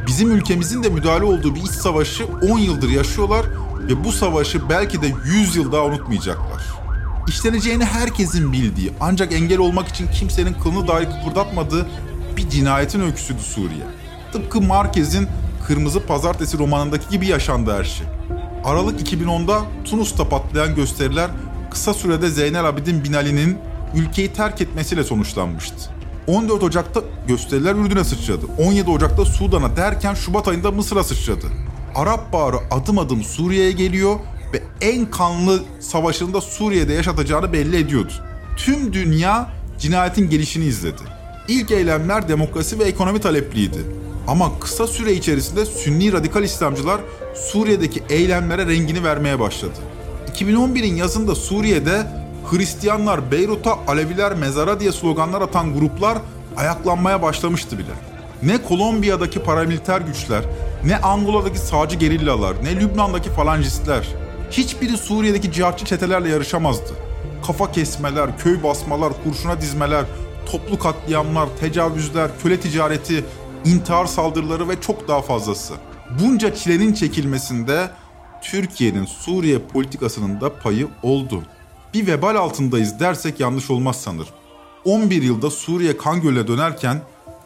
Bizim 0.06 0.32
ülkemizin 0.32 0.82
de 0.82 0.88
müdahale 0.88 1.24
olduğu 1.24 1.54
bir 1.54 1.60
iç 1.60 1.70
savaşı 1.70 2.26
10 2.52 2.58
yıldır 2.58 2.88
yaşıyorlar 2.88 3.46
ve 3.88 4.04
bu 4.04 4.12
savaşı 4.12 4.68
belki 4.68 5.02
de 5.02 5.12
100 5.24 5.56
yıl 5.56 5.72
daha 5.72 5.84
unutmayacaklar. 5.84 6.62
İşleneceğini 7.28 7.84
herkesin 7.84 8.52
bildiği 8.52 8.92
ancak 9.00 9.32
engel 9.32 9.58
olmak 9.58 9.88
için 9.88 10.10
kimsenin 10.10 10.54
kılını 10.54 10.88
dahi 10.88 11.04
kıpırdatmadığı 11.04 11.86
bir 12.36 12.48
cinayetin 12.48 13.00
öyküsüydü 13.00 13.42
Suriye. 13.42 13.86
Tıpkı 14.32 14.60
Marquez'in 14.60 15.28
Kırmızı 15.66 16.06
Pazartesi 16.06 16.58
romanındaki 16.58 17.08
gibi 17.08 17.26
yaşandı 17.26 17.78
her 17.78 17.84
şey. 17.84 18.06
Aralık 18.68 19.00
2010'da 19.00 19.62
Tunus'ta 19.84 20.28
patlayan 20.28 20.74
gösteriler 20.74 21.30
kısa 21.70 21.94
sürede 21.94 22.30
Zeynel 22.30 22.68
Abidin 22.68 23.04
Binali'nin 23.04 23.58
ülkeyi 23.94 24.32
terk 24.32 24.60
etmesiyle 24.60 25.04
sonuçlanmıştı. 25.04 25.76
14 26.26 26.62
Ocak'ta 26.62 27.00
gösteriler 27.28 27.74
Ürdün'e 27.74 28.04
sıçradı. 28.04 28.46
17 28.58 28.90
Ocak'ta 28.90 29.24
Sudan'a 29.24 29.76
derken 29.76 30.14
Şubat 30.14 30.48
ayında 30.48 30.70
Mısır'a 30.70 31.04
sıçradı. 31.04 31.46
Arap 31.94 32.32
Baharı 32.32 32.56
adım 32.70 32.98
adım 32.98 33.22
Suriye'ye 33.22 33.72
geliyor 33.72 34.18
ve 34.52 34.62
en 34.80 35.10
kanlı 35.10 35.62
savaşını 35.80 36.34
da 36.34 36.40
Suriye'de 36.40 36.92
yaşatacağını 36.92 37.52
belli 37.52 37.76
ediyordu. 37.76 38.12
Tüm 38.56 38.92
dünya 38.92 39.50
cinayetin 39.78 40.30
gelişini 40.30 40.64
izledi. 40.64 41.02
İlk 41.48 41.70
eylemler 41.70 42.28
demokrasi 42.28 42.78
ve 42.78 42.84
ekonomi 42.84 43.20
talepliydi. 43.20 43.78
Ama 44.28 44.58
kısa 44.60 44.86
süre 44.86 45.12
içerisinde 45.12 45.66
Sünni 45.66 46.12
radikal 46.12 46.42
İslamcılar 46.42 47.00
Suriye'deki 47.34 48.02
eylemlere 48.10 48.66
rengini 48.66 49.04
vermeye 49.04 49.40
başladı. 49.40 49.78
2011'in 50.34 50.96
yazında 50.96 51.34
Suriye'de 51.34 52.06
Hristiyanlar 52.50 53.30
Beyrut'a 53.30 53.78
Aleviler 53.86 54.34
mezara 54.34 54.80
diye 54.80 54.92
sloganlar 54.92 55.42
atan 55.42 55.74
gruplar 55.74 56.18
ayaklanmaya 56.56 57.22
başlamıştı 57.22 57.78
bile. 57.78 57.92
Ne 58.42 58.62
Kolombiya'daki 58.62 59.42
paramiliter 59.42 60.00
güçler, 60.00 60.42
ne 60.84 60.96
Angola'daki 60.96 61.58
sağcı 61.58 61.96
gerillalar, 61.96 62.64
ne 62.64 62.80
Lübnan'daki 62.80 63.30
falancistler. 63.30 64.08
Hiçbiri 64.50 64.96
Suriye'deki 64.96 65.52
cihatçı 65.52 65.84
çetelerle 65.84 66.28
yarışamazdı. 66.28 66.92
Kafa 67.46 67.72
kesmeler, 67.72 68.38
köy 68.38 68.62
basmalar, 68.62 69.12
kurşuna 69.24 69.60
dizmeler, 69.60 70.04
toplu 70.46 70.78
katliamlar, 70.78 71.48
tecavüzler, 71.60 72.30
köle 72.42 72.60
ticareti, 72.60 73.24
intihar 73.64 74.06
saldırıları 74.06 74.68
ve 74.68 74.80
çok 74.80 75.08
daha 75.08 75.22
fazlası. 75.22 75.74
Bunca 76.20 76.54
çilenin 76.54 76.92
çekilmesinde 76.92 77.90
Türkiye'nin 78.42 79.04
Suriye 79.04 79.58
politikasının 79.58 80.40
da 80.40 80.54
payı 80.58 80.88
oldu. 81.02 81.42
Bir 81.94 82.06
vebal 82.06 82.36
altındayız 82.36 83.00
dersek 83.00 83.40
yanlış 83.40 83.70
olmaz 83.70 84.00
sanırım. 84.00 84.34
11 84.84 85.22
yılda 85.22 85.50
Suriye 85.50 85.96
kan 85.96 86.20
gölüne 86.20 86.48
dönerken 86.48 87.00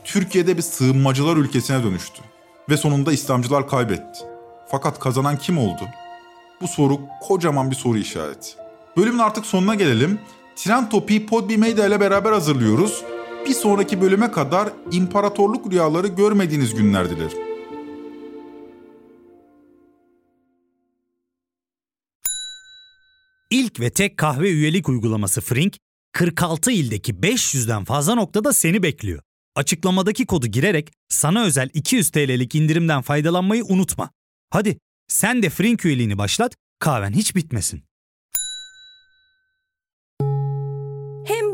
Türkiye'de 0.04 0.56
bir 0.56 0.62
sığınmacılar 0.62 1.36
ülkesine 1.36 1.84
dönüştü. 1.84 2.22
Ve 2.70 2.76
sonunda 2.76 3.12
İslamcılar 3.12 3.68
kaybetti. 3.68 4.20
Fakat 4.70 4.98
kazanan 4.98 5.36
kim 5.36 5.58
oldu? 5.58 5.82
Bu 6.60 6.68
soru 6.68 7.00
kocaman 7.20 7.70
bir 7.70 7.76
soru 7.76 7.98
işareti. 7.98 8.48
Bölümün 8.96 9.18
artık 9.18 9.46
sonuna 9.46 9.74
gelelim. 9.74 10.20
Trend 10.56 10.90
Topi'yi 10.90 11.26
Podbi 11.26 11.56
Medya 11.56 11.86
ile 11.86 12.00
beraber 12.00 12.32
hazırlıyoruz. 12.32 13.02
Bir 13.46 13.54
sonraki 13.54 14.00
bölüme 14.00 14.30
kadar 14.30 14.68
imparatorluk 14.92 15.72
rüyaları 15.72 16.06
görmediğiniz 16.06 16.74
günler 16.74 17.10
dilerim. 17.10 17.38
İlk 23.50 23.80
ve 23.80 23.90
tek 23.90 24.16
kahve 24.16 24.50
üyelik 24.50 24.88
uygulaması 24.88 25.40
Frink, 25.40 25.76
46 26.12 26.70
ildeki 26.70 27.14
500'den 27.14 27.84
fazla 27.84 28.14
noktada 28.14 28.52
seni 28.52 28.82
bekliyor. 28.82 29.22
Açıklamadaki 29.54 30.26
kodu 30.26 30.46
girerek 30.46 30.92
sana 31.08 31.44
özel 31.44 31.70
200 31.74 32.10
TL'lik 32.10 32.54
indirimden 32.54 33.02
faydalanmayı 33.02 33.64
unutma. 33.64 34.10
Hadi 34.50 34.78
sen 35.08 35.42
de 35.42 35.50
Frink 35.50 35.84
üyeliğini 35.84 36.18
başlat, 36.18 36.54
kahven 36.78 37.12
hiç 37.12 37.36
bitmesin. 37.36 37.82
Hem 41.26 41.51